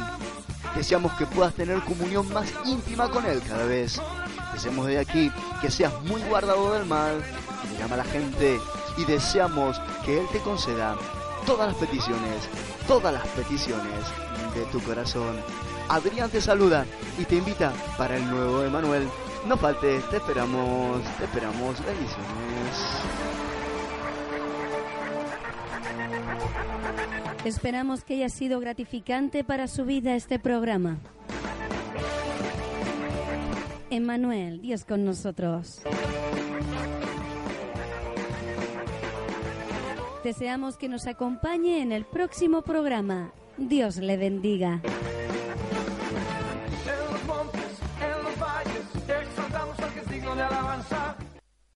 Deseamos 0.75 1.13
que 1.19 1.27
puedas 1.27 1.53
tener 1.53 1.81
comunión 1.81 2.33
más 2.33 2.51
íntima 2.65 3.11
con 3.11 3.27
Él 3.27 3.43
cada 3.47 3.67
vez. 3.67 4.01
Deseamos 4.55 4.87
de 4.87 5.01
aquí 5.01 5.31
que 5.61 5.71
seas 5.71 5.93
muy 6.05 6.23
guardado 6.23 6.73
del 6.73 6.87
mal, 6.87 7.23
que 7.63 7.79
llama 7.79 7.97
a 7.97 7.99
la 7.99 8.05
gente 8.05 8.59
y 8.97 9.05
deseamos 9.05 9.79
que 10.03 10.21
Él 10.21 10.27
te 10.33 10.39
conceda 10.39 10.97
todas 11.47 11.69
las 11.69 11.77
peticiones, 11.77 12.49
todas 12.89 13.15
las 13.15 13.27
peticiones 13.29 14.05
de 14.55 14.65
tu 14.73 14.81
corazón. 14.81 15.37
Adrián 15.89 16.29
te 16.29 16.41
saluda 16.41 16.85
y 17.19 17.25
te 17.25 17.37
invita 17.37 17.73
para 17.97 18.17
el 18.17 18.29
nuevo 18.29 18.65
Emanuel. 18.65 19.09
No 19.47 19.57
faltes, 19.57 20.09
te 20.11 20.17
esperamos, 20.17 21.03
te 21.19 21.25
esperamos. 21.25 21.77
Bendiciones. 21.87 22.77
Esperamos 27.45 28.03
que 28.03 28.15
haya 28.15 28.29
sido 28.29 28.59
gratificante 28.59 29.45
para 29.45 29.69
su 29.69 29.85
vida 29.85 30.17
este 30.17 30.41
programa. 30.41 30.99
Emmanuel, 33.89 34.61
Dios 34.61 34.85
con 34.85 35.05
nosotros. 35.05 35.81
Deseamos 40.27 40.77
que 40.77 40.89
nos 40.89 41.07
acompañe 41.07 41.81
en 41.83 41.93
el 41.93 42.05
próximo 42.05 42.63
programa. 42.63 43.33
Dios 43.59 43.99
le 43.99 44.17
bendiga. 44.17 44.83